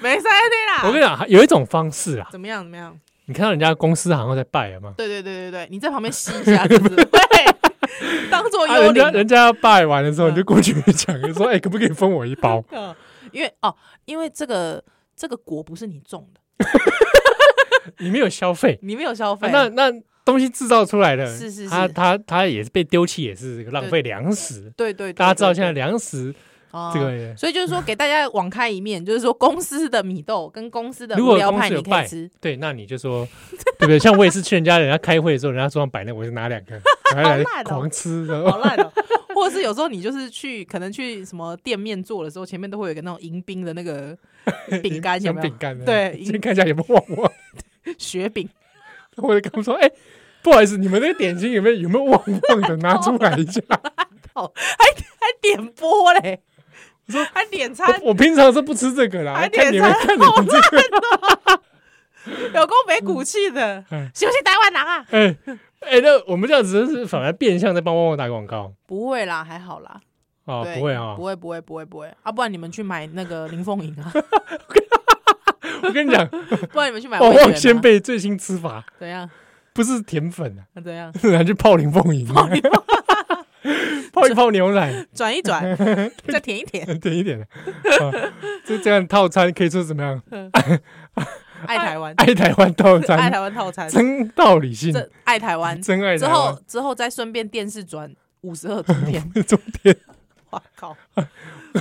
[0.00, 0.82] 没事的啦。
[0.84, 2.62] 我跟你讲，有一种方式啊，怎么样？
[2.64, 2.98] 怎么样？
[3.30, 4.92] 你看到人家公司好像在拜了吗？
[4.96, 7.06] 对对对对对，你在旁边吸一下，对不 对？
[8.28, 8.84] 当做幽灵。
[8.86, 12.60] 人家人家要拜完的时候，你就过去讲，就说：“哎，可不可以分我一包？”
[13.30, 13.72] 因为哦，
[14.04, 14.82] 因为这个
[15.14, 16.66] 这个果不是你种的，
[17.98, 19.92] 你没有消费，你没有消费，那那
[20.24, 24.72] 东西制造出来的，是是是，他他他也是被丢弃，也是浪费粮食。
[24.76, 26.34] 对对，大家知道现在粮食。
[26.72, 33.26] 哦，这个，所以就是说，给大家网开一面，就是说，公司的米豆跟公司的无聊派你可以吃，对，那你就说，
[33.78, 33.98] 对不对？
[33.98, 36.80] 像我也是去人家人家开会的时候，人家桌上摆那，我就拿两个，
[37.16, 38.92] 来狂吃，好烂哦。
[39.34, 44.16] 或者是有时候你就是去，可能去什么店面做的时候，前面都会有一个那种迎宾的那个
[44.82, 45.48] 饼干，有没有？
[45.48, 47.32] 饼干，对， 先看一下有没有旺旺
[47.98, 48.48] 雪饼。
[49.16, 49.90] 我就跟他们说，哎，
[50.42, 52.76] 不好意思，你们那个点心有没有有没有旺旺的？
[52.76, 53.60] 拿出来一下。
[54.34, 56.40] 哦，还还点播嘞。
[57.10, 59.34] 说还点餐，我平常是不吃这个啦。
[59.34, 63.84] 还点餐，看你们这个，有够没骨气的，
[64.14, 65.04] 休息台湾人啊！
[65.10, 65.36] 哎
[65.80, 68.72] 哎，那我们这样子是反而变相在帮旺旺打广告？
[68.86, 70.00] 不会啦，还好啦。
[70.44, 72.32] 哦，不会啊，不会，不会，不会，不会啊！
[72.32, 74.12] 不然你们去买那个林凤营啊！
[75.82, 76.26] 我跟你讲，
[76.72, 79.28] 不然你们去买旺旺仙贝最新吃法，怎样？
[79.72, 80.62] 不是甜粉啊？
[80.82, 81.12] 怎样？
[81.18, 82.26] 是拿去泡林凤营。
[84.12, 85.62] 泡一泡牛奶， 转一转，
[86.26, 87.46] 再舔一舔，舔一舔。
[88.64, 90.22] 就这样套餐可以说怎么样？
[91.66, 94.94] 爱台湾，爱台湾套餐，爱台湾套餐，真道理性，
[95.24, 96.16] 爱台湾，真爱。
[96.16, 99.94] 之后之后再顺便电视转五十二中天，中天，
[100.50, 100.96] 哇靠，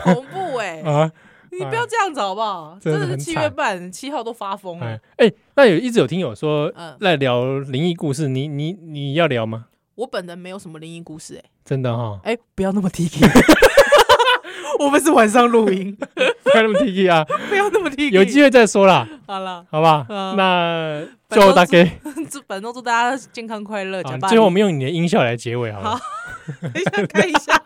[0.03, 0.81] 恐怖哎！
[0.81, 1.09] 啊，
[1.51, 2.77] 你不要这样子好不好？
[2.81, 4.99] 真的是七月半，七号都发疯了。
[5.15, 6.69] 哎，那有一直有听友说，
[6.99, 9.67] 来聊灵异故事，你你你要聊吗？
[9.99, 13.19] 我本人没有什么灵异故事，哎，真的哈，哎，不要那么 T K，
[14.79, 15.93] 我们是晚上录音，
[16.41, 19.05] 不要那么 T K 啊，不要那么 T K，有机会再说啦。
[19.27, 20.05] 好了，好吧，
[20.37, 21.85] 那最后大家，
[22.31, 24.01] 祝 本周祝大家健康快乐。
[24.29, 25.99] 最后我们用你的音效来结尾，好了。
[26.61, 27.61] 等一下看一下，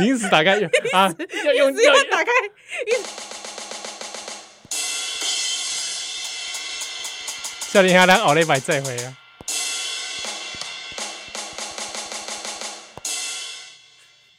[0.00, 0.54] 临时打开
[0.94, 2.30] 啊，要用要打开。
[7.68, 9.14] 笑脸下来，奥利百再回啊。